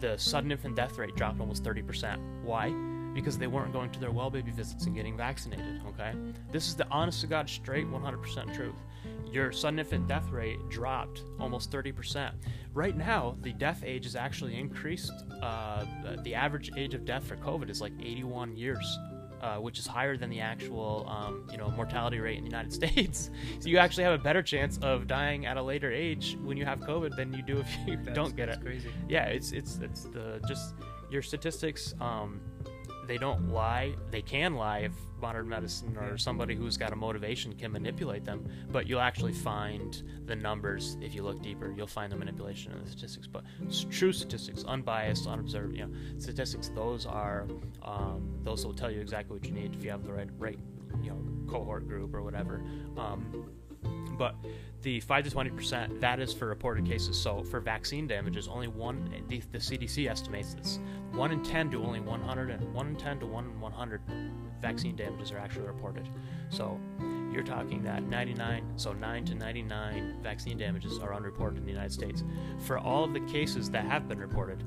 [0.00, 2.18] the sudden infant death rate dropped almost 30%.
[2.42, 2.70] Why?
[3.14, 5.80] Because they weren't going to their well baby visits and getting vaccinated.
[5.88, 6.12] Okay,
[6.50, 8.74] this is the honest to God, straight 100% truth.
[9.34, 12.30] Your sudden infant death rate dropped almost 30%.
[12.72, 15.12] Right now, the death age is actually increased.
[15.42, 15.84] Uh,
[16.22, 18.98] the average age of death for COVID is like 81 years
[19.42, 22.72] uh, which is higher than the actual, um, you know, mortality rate in the United
[22.80, 23.30] States.
[23.60, 26.64] so you actually have a better chance of dying at a later age when you
[26.64, 28.60] have COVID than you do if you That's- don't get it.
[28.62, 28.88] Crazy.
[29.06, 30.74] Yeah, it's it's it's the just
[31.10, 31.92] your statistics.
[32.00, 32.40] Um,
[33.06, 33.94] they don't lie.
[34.10, 38.46] They can lie if modern medicine or somebody who's got a motivation can manipulate them.
[38.70, 41.72] But you'll actually find the numbers if you look deeper.
[41.76, 43.26] You'll find the manipulation in the statistics.
[43.26, 43.44] But
[43.90, 46.68] true statistics, unbiased, unobserved, you know, statistics.
[46.74, 47.46] Those are
[47.82, 50.58] um, those will tell you exactly what you need if you have the right right
[51.02, 51.18] you know
[51.50, 52.62] cohort group or whatever.
[52.96, 53.50] Um,
[54.16, 54.36] But
[54.82, 57.20] the five to twenty percent that is for reported cases.
[57.20, 60.78] So for vaccine damages, only one the, the CDC estimates this
[61.12, 64.00] one in ten to only 100 and one in ten to one in 100
[64.60, 66.08] vaccine damages are actually reported.
[66.48, 66.80] So
[67.34, 71.92] you're talking that 99, so 9 to 99 vaccine damages are unreported in the United
[71.92, 72.22] States.
[72.60, 74.62] For all of the cases that have been reported,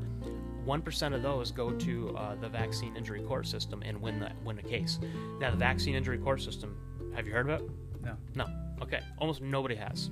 [0.65, 4.59] 1% of those go to uh, the vaccine injury court system and win the win
[4.59, 4.99] a case.
[5.39, 6.75] Now, the vaccine injury court system,
[7.15, 7.69] have you heard of it?
[8.07, 8.45] No.
[8.45, 8.45] No.
[8.83, 9.01] Okay.
[9.19, 10.09] Almost nobody has.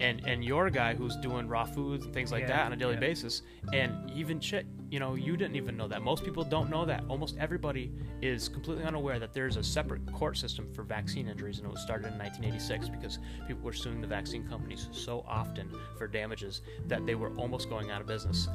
[0.00, 2.72] And and you're a guy who's doing raw foods and things like Yeah, that on
[2.72, 3.00] a daily yeah.
[3.00, 6.02] basis, and even shit, you know, you didn't even know that.
[6.02, 7.04] Most people don't know that.
[7.08, 11.66] Almost everybody is completely unaware that there's a separate court system for vaccine injuries, and
[11.68, 16.08] it was started in 1986 because people were suing the vaccine companies so often for
[16.08, 18.48] damages that they were almost going out of business.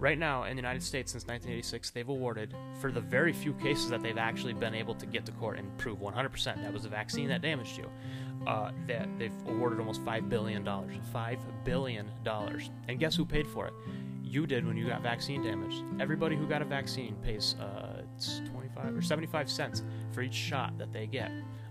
[0.00, 3.90] Right now, in the United States, since 1986, they've awarded, for the very few cases
[3.90, 6.88] that they've actually been able to get to court and prove 100% that was the
[6.88, 7.90] vaccine that damaged you,
[8.46, 10.64] uh, that they've awarded almost $5 billion.
[10.64, 12.10] $5 billion.
[12.88, 13.74] And guess who paid for it?
[14.22, 15.82] You did when you got vaccine damage.
[16.00, 19.82] Everybody who got a vaccine pays uh, it's 25 or 75 cents
[20.12, 21.30] for each shot that they get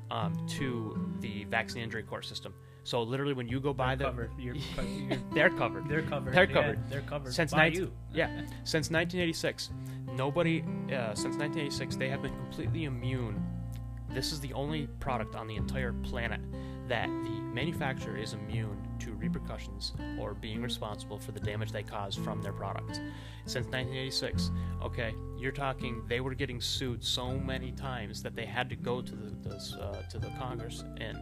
[0.10, 2.54] um, to the vaccine injury court system.
[2.84, 4.32] So literally, when you go buy They're covered.
[4.40, 4.56] You're,
[4.88, 5.88] you're, they're covered.
[5.90, 6.34] they're covered.
[6.34, 6.90] They're Yeah, covered.
[6.90, 7.92] they're covered Since by 19 you.
[8.14, 8.28] Yeah,
[8.64, 9.70] since 1986,
[10.14, 10.62] nobody
[10.92, 13.44] uh, since 1986 they have been completely immune.
[14.10, 16.42] This is the only product on the entire planet
[16.88, 22.16] that the manufacturer is immune to repercussions or being responsible for the damage they cause
[22.16, 23.02] from their product.
[23.46, 24.52] Since 1986,
[24.84, 29.02] okay, you're talking they were getting sued so many times that they had to go
[29.02, 31.18] to the, the uh, to the Congress and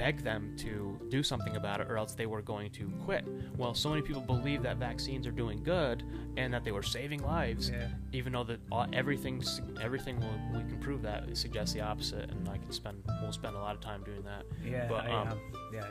[0.00, 3.22] beg them to do something about it or else they were going to quit.
[3.58, 6.02] Well, so many people believe that vaccines are doing good
[6.38, 7.88] and that they were saving lives, Yeah.
[8.12, 8.60] even though that
[8.94, 9.42] everything
[9.78, 13.56] everything will, we can prove that suggests the opposite, and I can spend we'll spend
[13.56, 14.44] a lot of time doing that.
[14.64, 15.38] Yeah, But, I, um, um,
[15.74, 15.84] yeah,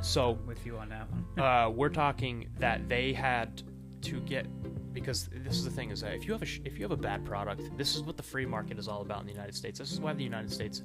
[0.00, 1.24] So I'm with you on that one.
[1.44, 3.62] uh, we're talking that they had
[4.02, 4.46] to get
[4.92, 6.96] because this is the thing is that if you have a if you have a
[6.96, 9.76] bad product, this is what the free market is all about in the United States.
[9.80, 10.82] This is why the United States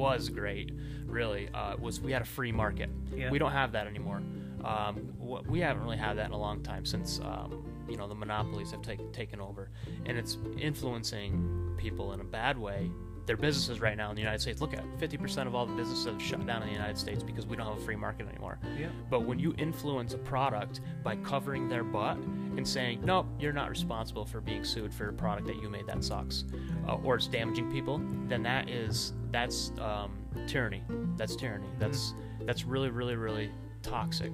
[0.00, 0.72] was great.
[1.06, 2.88] Really, uh, was we had a free market.
[3.14, 3.30] Yeah.
[3.30, 4.22] We don't have that anymore.
[4.64, 5.12] Um,
[5.46, 8.70] we haven't really had that in a long time since um, you know the monopolies
[8.70, 9.70] have take, taken over,
[10.06, 12.90] and it's influencing people in a bad way.
[13.26, 14.60] Their businesses right now in the United States.
[14.60, 17.46] Look at 50% of all the businesses have shut down in the United States because
[17.46, 18.58] we don't have a free market anymore.
[18.78, 18.88] yeah.
[19.08, 23.70] But when you influence a product by covering their butt and saying, nope, you're not
[23.70, 26.44] responsible for being sued for a product that you made that sucks,
[26.88, 30.82] uh, or it's damaging people, then that is that's um, tyranny.
[31.16, 31.68] That's tyranny.
[31.78, 32.14] That's
[32.46, 33.50] that's really really really
[33.82, 34.32] toxic.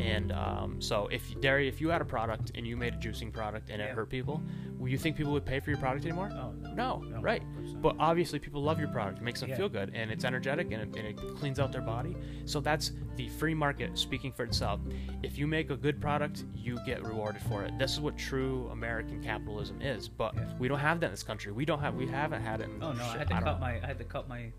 [0.00, 3.32] And um, so, if Derry, if you had a product and you made a juicing
[3.32, 3.94] product and it Yeah.
[3.94, 4.42] hurt people,
[4.78, 6.30] will you think people would pay for your product anymore?
[6.32, 6.74] Oh no.
[6.74, 7.42] No, No, right.
[7.56, 7.80] 100%.
[7.80, 9.18] But obviously, people love your product.
[9.18, 9.56] It makes them Yeah.
[9.56, 12.16] feel good, and it's energetic, and it, and it cleans out their body.
[12.44, 14.80] So that's the free market speaking for itself.
[15.22, 17.78] If you make a good product, you get rewarded for it.
[17.78, 20.08] This is what true American capitalism is.
[20.08, 20.52] But Yeah.
[20.58, 21.52] we don't have that in this country.
[21.52, 21.94] We don't have.
[21.94, 22.68] We haven't had it.
[22.70, 23.60] In, Oh no, I had to don't cut know.
[23.60, 24.52] my I had to cut my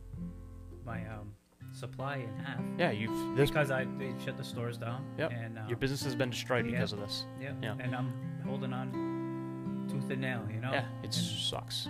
[0.86, 1.34] my um
[1.76, 3.38] supply in half Yeah, you've.
[3.38, 5.06] This, because I they shut the stores down.
[5.18, 5.32] Yep.
[5.32, 6.72] And um, your business has been destroyed yeah.
[6.72, 7.26] because of this.
[7.42, 7.52] Yeah.
[7.62, 7.76] yeah.
[7.80, 8.14] And I'm
[8.46, 10.42] holding on tooth and nail.
[10.54, 10.72] You know.
[10.72, 11.88] Yeah, it And- sucks.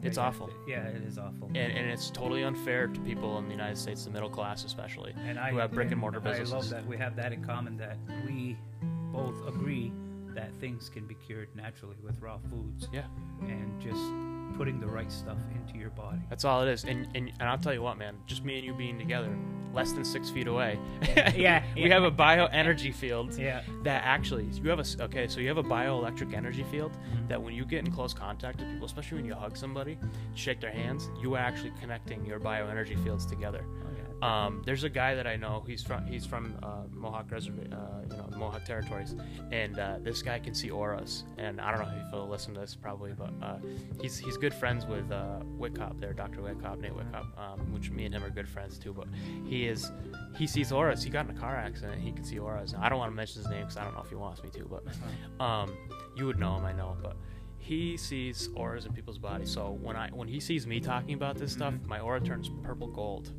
[0.00, 0.48] It's yeah, awful.
[0.68, 1.48] Yeah, it is awful.
[1.48, 5.12] And, and it's totally unfair to people in the United States, the middle class especially,
[5.26, 6.52] and I who have brick and mortar businesses.
[6.52, 8.56] I love that we have that in common that we
[9.12, 9.92] both agree
[10.34, 13.06] that things can be cured naturally with raw foods Yeah.
[13.42, 13.98] and just
[14.58, 16.18] putting the right stuff into your body.
[16.28, 16.84] That's all it is.
[16.84, 18.16] And, and and I'll tell you what, man.
[18.26, 19.34] Just me and you being together,
[19.72, 20.78] less than six feet away.
[21.36, 21.94] Yeah, we yeah.
[21.94, 23.62] have a bioenergy field Yeah.
[23.84, 25.28] that actually you have a okay.
[25.28, 27.28] So you have a bioelectric energy field Mhm.
[27.28, 29.96] that when you get in close contact with people, especially when you hug somebody,
[30.34, 33.64] shake their hands, you are actually connecting your bioenergy fields together.
[33.64, 33.97] Oh, yeah.
[34.20, 35.62] Um, there's a guy that I know.
[35.66, 39.14] He's from he's from uh, Mohawk Reservation, uh, you know, Mohawk territories,
[39.52, 41.22] and uh, this guy can see auras.
[41.36, 43.58] And I don't know if he'll listen to this probably, but uh,
[44.00, 46.40] he's he's good friends with uh, Whitcop there, Dr.
[46.40, 48.92] Whitcop, Nate Whitcop, um, which me and him are good friends too.
[48.92, 49.06] But
[49.46, 49.92] he is
[50.36, 51.02] he sees auras.
[51.04, 52.00] He got in a car accident.
[52.02, 52.74] He can see auras.
[52.76, 54.50] I don't want to mention his name because I don't know if he wants me
[54.50, 55.44] to, but Uh-huh.
[55.44, 55.76] um,
[56.16, 57.16] you would know him, I know, but
[57.58, 59.50] he sees auras in people's bodies.
[59.50, 61.86] So when I when he sees me talking about this stuff, Mhm.
[61.86, 63.32] my aura turns purple gold.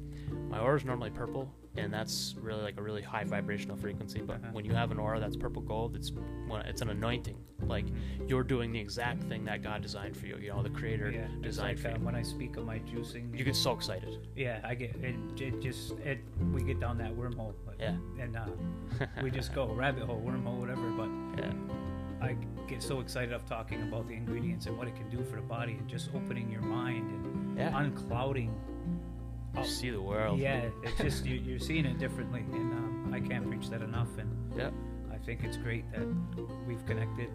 [0.50, 4.22] My aura is normally purple, and that's really like a really high vibrational frequency.
[4.22, 4.50] But Uh-huh.
[4.54, 6.12] when you have an aura that's purple gold, it's
[6.66, 7.38] it's an anointing.
[7.68, 7.86] Like
[8.28, 10.38] you're doing the exact thing that God designed for you.
[10.38, 12.06] You know, the Creator Yeah, designed like for uh, you.
[12.06, 13.38] when I speak of my juicing.
[13.38, 14.28] You get so excited.
[14.36, 15.16] yeah, I get it.
[15.42, 16.20] It just it
[16.54, 17.54] we get down that wormhole.
[17.66, 17.96] But, Yeah.
[18.20, 18.46] And uh,
[19.24, 20.90] we just go rabbit hole, wormhole, whatever.
[20.92, 21.10] But
[21.44, 21.54] yeah.
[22.22, 22.36] I
[22.68, 25.42] get so excited of talking about the ingredients and what it can do for the
[25.42, 27.72] body, and just opening your mind and Yeah.
[27.72, 28.52] unclouding
[29.60, 30.40] Oh, see the world.
[30.40, 34.10] Yeah, it's just you, you're seeing it differently, and um, I can't preach that enough.
[34.18, 34.36] And.
[35.12, 36.08] I think it's great that
[36.68, 37.30] we've connected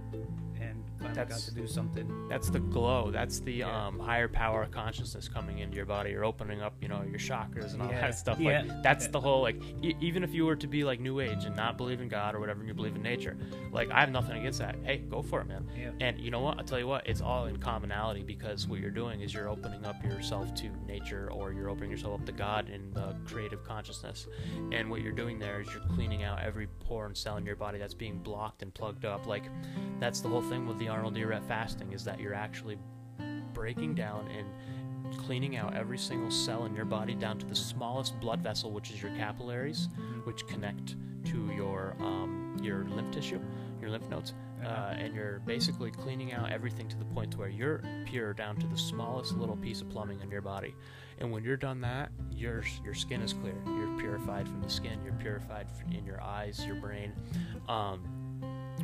[0.60, 2.28] and finally got That's- to do something.
[2.28, 3.10] That's the glow.
[3.10, 3.86] That's the Yeah.
[3.86, 6.10] um, higher power of consciousness coming into your body.
[6.10, 8.00] You're opening up, you know, your chakras and all Yeah.
[8.00, 8.38] that stuff.
[8.40, 8.62] Yeah.
[8.62, 9.60] Like that's the whole like.
[9.82, 12.34] E- even if you were to be like New Age and not believe in God
[12.34, 13.36] or whatever, and you believe in nature,
[13.72, 14.76] like I have nothing against that.
[14.84, 15.66] Hey, go for it, man.
[16.00, 16.58] And you know what?
[16.58, 17.06] I'll tell you what.
[17.06, 21.30] It's all in commonality because what you're doing is you're opening up yourself to nature,
[21.32, 24.26] or you're opening yourself up to God in the creative consciousness.
[24.72, 27.56] And what you're doing there is you're cleaning out every pore and cell in your
[27.56, 29.26] body that's being blocked and plugged up.
[29.26, 29.44] Like
[30.00, 32.78] that's the whole thing with the Arnold Ehret fasting is that you're actually
[33.52, 34.46] breaking down and
[35.18, 38.90] cleaning out every single cell in your body down to the smallest blood vessel, which
[38.90, 39.88] is your capillaries,
[40.24, 43.40] which connect to your um, your lymph tissue,
[43.80, 44.94] your lymph nodes, uh, Uh-huh.
[44.98, 48.66] and you're basically cleaning out everything to the point to where you're pure down to
[48.66, 50.74] the smallest little piece of plumbing in your body.
[51.18, 53.54] And when you're done that, your your skin is clear.
[53.66, 54.98] You're purified from the skin.
[55.04, 57.12] You're purified in your eyes, your brain.
[57.68, 58.02] Um,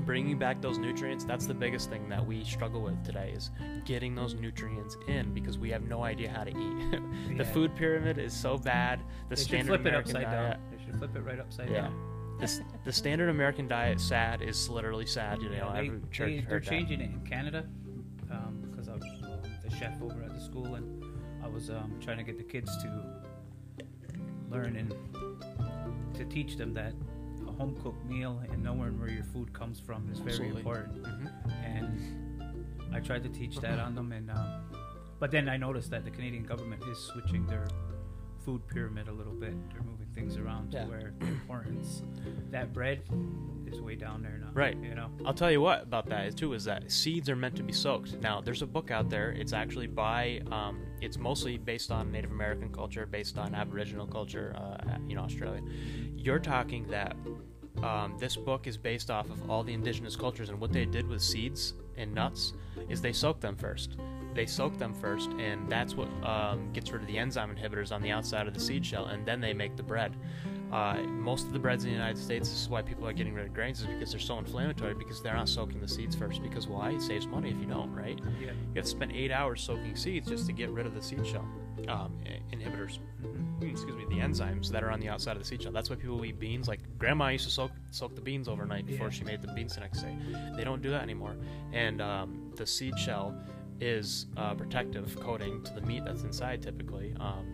[0.06, 3.50] bringing back those nutrients that's the biggest thing that we struggle with today is
[3.84, 6.90] getting those nutrients in because we have no idea how to eat
[7.36, 7.52] the Yeah.
[7.52, 10.70] food pyramid is so bad the They should standard flip it american upside diet down.
[10.78, 12.36] They should flip it right upside yeah down.
[12.38, 16.42] the, the standard american diet sad is literally sad you know Yeah, they, they, they're
[16.42, 16.70] heard that.
[16.70, 17.66] changing it in Canada
[18.70, 21.04] because I was um, the chef over at the school, and
[21.44, 23.20] I was um, trying to get the kids to
[24.48, 24.94] learn and
[26.14, 26.92] to teach them that
[27.60, 30.60] home cooked meal and knowing where your food comes from is very Absolutely.
[30.60, 31.02] important.
[31.02, 31.30] Mhm.
[31.62, 34.62] And I tried to teach that on them, and um,
[35.18, 37.66] but then I noticed that the Canadian government is switching their
[38.46, 39.52] food pyramid a little bit.
[39.70, 40.84] They're moving things around Yeah.
[40.84, 42.02] to where the importance
[42.50, 43.02] that bread
[43.66, 44.50] is way down there now.
[44.54, 44.76] Right.
[44.82, 45.10] You know.
[45.26, 47.74] I'll tell you what about that is too is that seeds are meant to be
[47.74, 48.18] soaked.
[48.22, 49.32] Now, there's a book out there.
[49.32, 54.54] It's actually by, um, it's mostly based on Native American culture, based on Aboriginal culture,
[54.56, 55.60] uh, you know, Australia.
[56.16, 57.14] You're talking that
[57.82, 61.06] um, this book is based off of all the indigenous cultures, and what they did
[61.08, 62.52] with seeds and nuts
[62.88, 63.96] is they soaked them first.
[64.34, 68.00] They soak them first, and that's what um, gets rid of the enzyme inhibitors on
[68.02, 70.16] the outside of the seed shell, and then they make the bread.
[70.72, 73.34] Uh, most of the breads in the United States, this is why people are getting
[73.34, 76.42] rid of grains, is because they're so inflammatory because they're not soaking the seeds first.
[76.42, 76.90] Because why?
[76.90, 78.20] It saves money if you don't, right?
[78.40, 78.48] Yeah.
[78.52, 81.26] You have to spend eight hours soaking seeds just to get rid of the seed
[81.26, 81.44] shell
[81.88, 82.12] um,
[82.52, 82.98] inhibitors.
[83.22, 83.68] Mhm.
[83.70, 85.72] Excuse me, the enzymes that are on the outside of the seed shell.
[85.72, 86.68] That's why people eat beans.
[86.68, 89.10] Like grandma used to soak soak the beans overnight before Yeah.
[89.12, 90.16] she made the beans the next day.
[90.56, 91.36] They don't do that anymore.
[91.72, 93.34] And um, the seed shell
[93.80, 97.14] is a protective coating to the meat that's inside typically.
[97.18, 97.46] Um,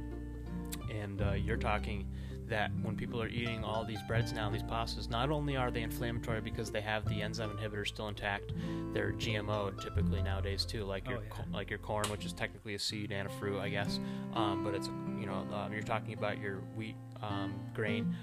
[0.91, 2.07] and uh, you're talking
[2.49, 5.83] that when people are eating all these breads now, these pastas, not only are they
[5.83, 8.53] inflammatory because they have the enzyme inhibitors still intact,
[8.93, 11.45] they're GMO typically nowadays too, like Oh, your yeah.
[11.53, 13.99] like your corn, which is technically a seed and a fruit, I guess.
[14.35, 14.89] Um, but it's
[15.21, 18.15] you know um, you're talking about your wheat um, grain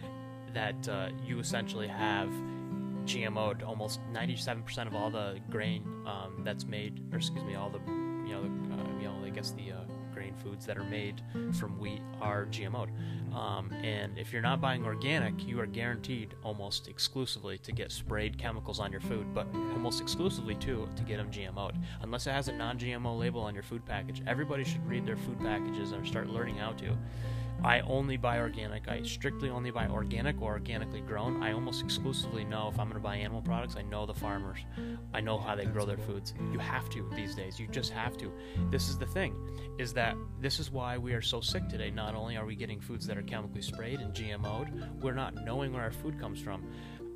[0.54, 2.30] that uh, you essentially have
[3.06, 7.80] GMO'd almost 97% of all the grain um, that's made, or excuse me, all the
[8.28, 9.83] you know the, uh, you know I guess the uh,
[10.44, 11.22] foods that are made
[11.54, 12.90] from wheat are GMO'd.
[13.36, 18.38] Um, and if you're not buying organic, you are guaranteed almost exclusively to get sprayed
[18.38, 21.76] chemicals on your food, but almost exclusively too to get them GMO'd.
[22.02, 25.40] Unless it has a non-GMO label on your food package, everybody should read their food
[25.40, 26.96] packages and start learning how to.
[27.64, 28.88] I only buy organic.
[28.88, 31.42] I strictly only buy organic or organically grown.
[31.42, 34.60] I almost exclusively know if I'm going to buy animal products, I know the farmers.
[35.14, 36.34] I know how they grow their foods.
[36.52, 37.60] You have to these days.
[37.60, 38.32] You just have to.
[38.70, 39.36] This is the thing
[39.80, 41.90] is that this is why we are so sick today.
[41.90, 45.74] Not only are we getting foods that are chemically sprayed and GMO'd, we're not knowing
[45.74, 46.66] where our food comes from.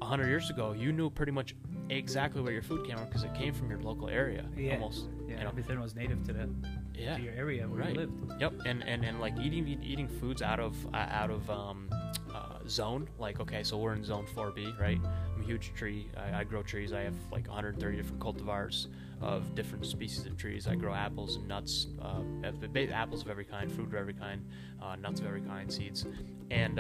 [0.02, 1.56] A hundred years ago, you knew pretty much
[1.90, 4.46] exactly where your food came from because it came from your local area.
[4.56, 4.74] Yeah.
[4.76, 5.08] Almost.
[5.28, 5.38] Yeah.
[5.38, 6.50] You know, Everything was native to the
[6.94, 7.18] yeah.
[7.18, 7.90] to your area where Right.
[7.94, 8.14] you lived.
[8.40, 11.90] Yep, and and, and like eating eating foods out of uh, out of um,
[12.34, 13.10] uh, zone.
[13.18, 15.00] Like okay, so we're in zone 4B, right?
[15.36, 16.10] I'm a huge tree.
[16.16, 16.94] I, I grow trees.
[16.94, 18.88] I have like 130 different cultivars
[19.22, 20.68] of different species of trees.
[20.68, 24.46] I grow apples and nuts, uh, uh, apples of every kind, fruit of every kind,
[24.80, 26.06] uh, nuts of every kind, seeds,
[26.52, 26.80] and.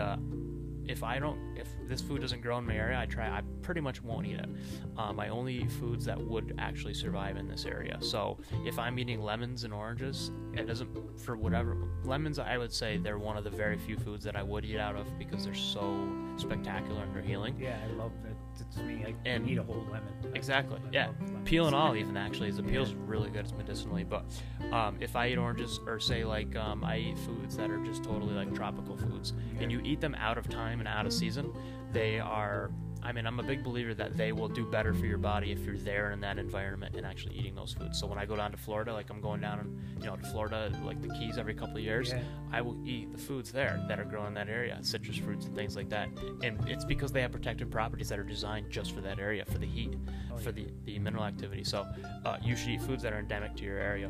[0.87, 3.27] Uh, if I don't, if this food doesn't grow in my area, I try.
[3.27, 4.49] I pretty much won't eat it.
[4.97, 7.97] Um, I only eat foods that would actually survive in this area.
[8.01, 12.39] So if I'm eating lemons and oranges, it doesn't for whatever lemons.
[12.39, 14.95] I would say they're one of the very few foods that I would eat out
[14.95, 16.07] of because they're so
[16.37, 17.55] spectacular and they're healing.
[17.59, 18.36] Yeah, I love that.
[18.75, 20.13] To me, I And- eat a whole lemon.
[20.35, 20.77] Exactly.
[20.77, 21.09] I Yeah.
[21.45, 22.69] Peel and all, even actually, the Yeah.
[22.69, 23.45] peel's really good.
[23.45, 24.03] It's medicinally.
[24.03, 24.25] But
[24.71, 28.03] um, if I eat oranges, or say like um, I eat foods that are just
[28.03, 31.53] totally like tropical foods, and you eat them out of time and out of season,
[31.91, 32.71] they are
[33.03, 35.59] I mean, I'm a big believer that they will do better for your body if
[35.65, 37.99] you're there in that environment and actually eating those foods.
[37.99, 40.71] So when I go down to Florida, like I'm going down, you know, to Florida,
[40.83, 42.21] like the Keys every couple of years, Yeah.
[42.51, 45.55] I will eat the foods there that are grown in that area, citrus fruits and
[45.55, 46.09] things like that.
[46.43, 49.57] And it's because they have protective properties that are designed just for that area, for
[49.57, 49.95] the heat,
[50.33, 50.65] Oh, for yeah.
[50.85, 51.63] the, the mineral activity.
[51.63, 51.85] So
[52.25, 54.09] uh, you should eat foods that are endemic to your area.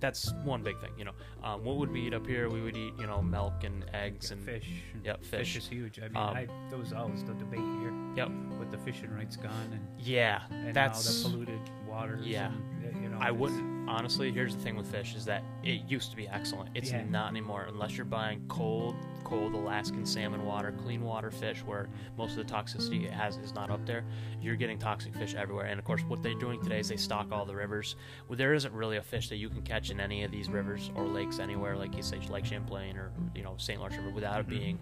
[0.00, 1.12] That's one big thing, you know.
[1.42, 2.48] Um, what would we eat up here?
[2.48, 4.68] We would eat, you know, milk and eggs and fish.
[5.04, 5.56] Yep, Fish fish.
[5.56, 5.98] is huge.
[5.98, 8.30] I mean, Um, I, there was always the debate here Yep.
[8.58, 11.60] with the fishing rights gone and, Yeah, and that's all the polluted
[11.98, 12.26] waters.
[12.26, 12.46] Yeah.
[12.84, 14.30] and, you know, I wouldn't honestly.
[14.30, 16.70] Here's the thing with fish is that it used to be excellent.
[16.74, 17.04] It's Yeah.
[17.04, 18.94] not anymore unless you're buying cold,
[19.24, 23.54] cold Alaskan salmon water, clean water fish, where most of the toxicity it has is
[23.54, 24.04] not up there.
[24.42, 25.66] You're getting toxic fish everywhere.
[25.66, 27.96] And of course, what they're doing today is they stock all the rivers.
[28.28, 30.90] Well, there isn't really a fish that you can catch in any of these rivers
[30.94, 33.78] or lakes anywhere, like you say, like Champlain or you know St.
[33.80, 34.50] Lawrence River, without it Mhm.
[34.50, 34.78] being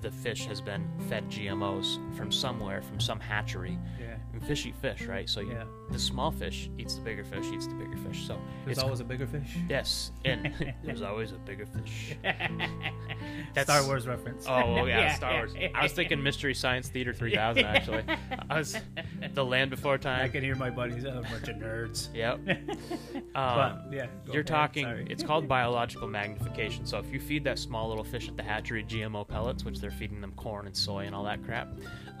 [0.00, 3.78] the fish has been fed GMOs from somewhere, from some hatchery.
[3.98, 4.13] Yeah.
[4.34, 5.28] And fish eat fish, right?
[5.28, 5.64] So you, Yeah.
[5.90, 8.26] the small fish eats the bigger fish, eats the bigger fish.
[8.26, 9.56] So There's it's always a bigger fish.
[9.68, 12.16] Yes, and there's always a bigger fish.
[13.62, 14.46] Star Wars reference.
[14.48, 15.54] Oh well, yeah, Star Wars.
[15.74, 18.02] I was thinking Mystery Science Theater 3000 actually.
[18.50, 18.76] I was
[19.34, 20.24] the Land Before time.
[20.24, 21.04] I can hear my buddies.
[21.04, 22.08] A bunch of nerds.
[22.14, 22.40] Yep.
[23.32, 24.84] but Um, yeah, you're ahead, talking.
[24.84, 25.06] sorry.
[25.08, 26.86] It's called biological magnification.
[26.86, 29.90] So if you feed that small little fish at the hatchery GMO pellets, which they're
[29.92, 31.68] feeding them corn and soy and all that crap,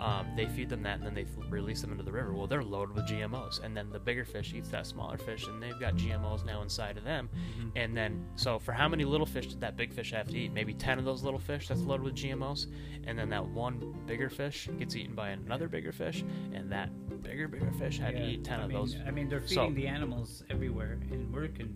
[0.00, 2.32] um, they feed them that and then they release them into the river.
[2.32, 5.62] Well, they're loaded with GMOs, and then the bigger fish eats that smaller fish, and
[5.62, 7.28] they've got GMOs now inside of them.
[7.58, 7.70] Mhm.
[7.76, 10.52] And then, so for how many little fish did that big fish have to eat?
[10.52, 12.66] Maybe 10 of those little fish that's loaded with GMOs.
[13.06, 16.24] And then that one bigger fish gets eaten by another bigger fish.
[16.52, 16.90] And that
[17.22, 18.96] bigger, bigger fish had to eat 10 I of mean, those.
[19.06, 21.74] I mean, they're So- feeding the animals everywhere, and we're con-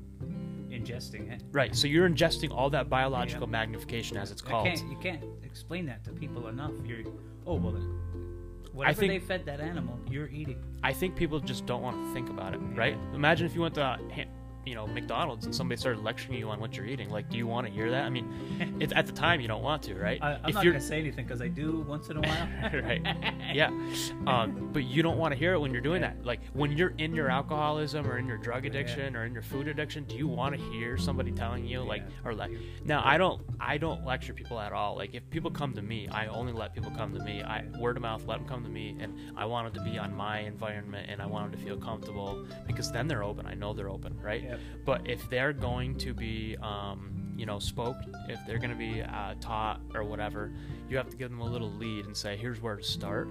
[0.71, 1.43] ingesting it.
[1.53, 1.75] Right.
[1.75, 3.53] So you're ingesting all that biological Yeah.
[3.53, 4.66] magnification, as it's called.
[4.66, 6.73] can't, you can't explain that to people enough.
[6.85, 7.05] You're,
[7.47, 7.77] oh well,
[8.79, 10.62] whatever think- they fed that animal, you're eating.
[10.85, 12.97] I think people just don't want to think about it, right?
[13.12, 13.99] Imagine if you went to,
[14.66, 17.09] you know, McDonald's and somebody started lecturing you on what you're eating.
[17.11, 18.04] Like, do you want to hear that?
[18.04, 20.18] I mean, it's at the time you don't want to, right?
[20.22, 22.48] I, I'm if not you're gonna say anything because I do once in a while.
[22.82, 23.02] right.
[23.54, 23.70] Yeah.
[24.26, 26.09] Um, but you don't want to hear it when you're doing Yeah.
[26.14, 26.24] that.
[26.26, 28.70] Like when you're in your alcoholism or in your drug Yeah.
[28.70, 32.02] addiction or in your food addiction, do you want to hear somebody telling you like
[32.02, 32.28] Yeah.
[32.28, 32.50] or like
[32.84, 34.96] now I don't I don't lecture people at all.
[34.96, 37.42] Like if people come to me, I only let people come to me.
[37.42, 39.98] I word of mouth, let them come to me and I want them to be
[39.98, 43.46] on my environment and I want them to feel comfortable because then they're open.
[43.46, 44.44] I know they're open, right?
[44.84, 47.96] But if they're going to be, um, you know, spoke,
[48.28, 50.52] if they're going to be uh, taught or whatever,
[50.88, 53.28] you have to give them a little lead and say, here's where to start.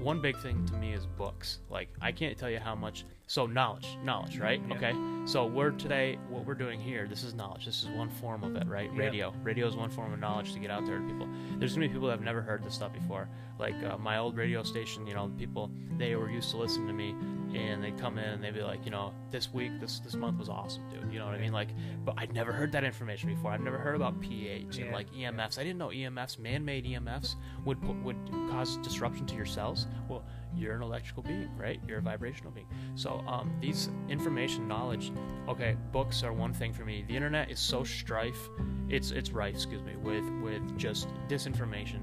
[0.00, 1.58] One big thing to me is books.
[1.70, 3.04] Like, I can't tell you how much.
[3.26, 4.60] So, knowledge, knowledge, right?
[4.68, 4.76] Yeah.
[4.76, 4.94] Okay.
[5.26, 7.64] So, we're today, what we're doing here, this is knowledge.
[7.64, 8.90] This is one form of it, right?
[8.90, 8.98] Yep.
[8.98, 9.34] Radio.
[9.42, 11.28] Radio is one form of knowledge to get out there to people.
[11.58, 13.28] There's going to be people that have never heard this stuff before.
[13.64, 16.92] Like, uh, my old radio station, you know, people, they were used to listening to
[16.92, 17.14] me
[17.54, 20.38] and they'd come in and they'd be like, you know, this week, this this month
[20.38, 21.10] was awesome, dude.
[21.10, 21.52] You know what I mean?
[21.52, 21.68] Like,
[22.04, 23.52] but I'd never heard that information before.
[23.52, 25.58] I've never heard about pH and like EMFs.
[25.58, 28.18] I didn't know EMFs, man-made EMFs, would would
[28.50, 29.86] cause disruption to your cells.
[30.10, 30.24] Well,
[30.56, 31.80] you're an electrical being, right?
[31.86, 32.66] You're a vibrational being.
[32.94, 35.12] So um, these information, knowledge.
[35.48, 37.04] Okay, books are one thing for me.
[37.06, 38.48] The internet is so strife.
[38.88, 42.00] It's it's rife, excuse me, with with just disinformation,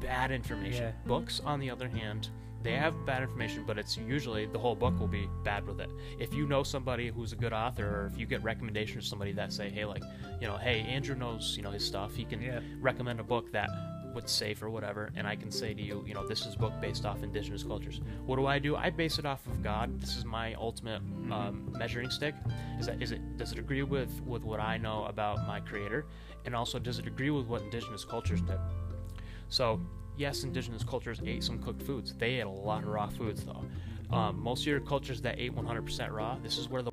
[0.00, 0.84] bad information.
[0.84, 0.92] Yeah.
[1.06, 2.28] Books, on the other hand
[2.62, 5.90] they have bad information, but it's usually the whole book will be bad with it.
[6.18, 9.32] If you know somebody who's a good author, or if you get recommendations from somebody
[9.32, 10.02] that say, hey, like,
[10.40, 12.60] you know, hey, Andrew knows, you know, his stuff, he can Yeah.
[12.80, 13.68] recommend a book that
[14.14, 16.58] would safe or whatever, and I can say to you, you know, this is a
[16.58, 18.00] book based off indigenous cultures.
[18.24, 18.76] What do I do?
[18.76, 20.00] I base it off of God.
[20.00, 21.02] This is my ultimate
[21.32, 22.34] um, measuring stick.
[22.78, 23.36] Is that is it?
[23.36, 26.06] Does it agree with with what I know about my Creator,
[26.44, 28.58] and also does it agree with what indigenous cultures did?
[29.48, 29.80] So,
[30.16, 32.14] yes, indigenous cultures ate some cooked foods.
[32.14, 33.64] They ate a lot of raw foods, though.
[34.14, 36.92] Um, most of your cultures that ate 100% raw, this is where the